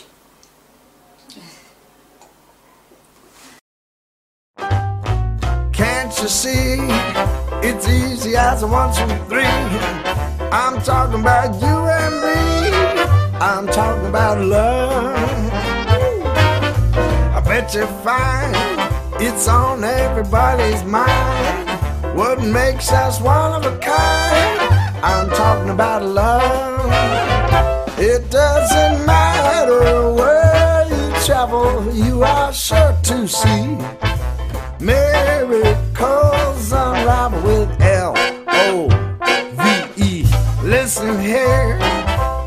[5.72, 6.78] Can't you see?
[7.62, 9.44] It's easy as a one, two, three.
[10.52, 12.70] I'm talking about you and me.
[13.40, 15.16] I'm talking about love.
[17.36, 18.56] I bet you find
[19.20, 21.69] it's on everybody's mind.
[22.20, 24.60] What makes us one of a kind?
[25.02, 26.92] I'm talking about love.
[27.98, 33.78] It doesn't matter where you travel, you are sure to see.
[34.84, 38.12] Miracles unravel with L
[38.48, 38.88] O
[39.96, 40.26] V E.
[40.62, 41.78] Listen here,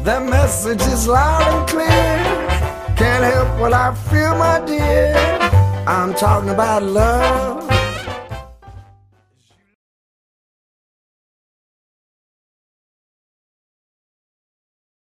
[0.04, 2.96] the message is loud and clear.
[2.96, 5.16] Can't help what I feel, my dear.
[5.88, 7.83] I'm talking about love.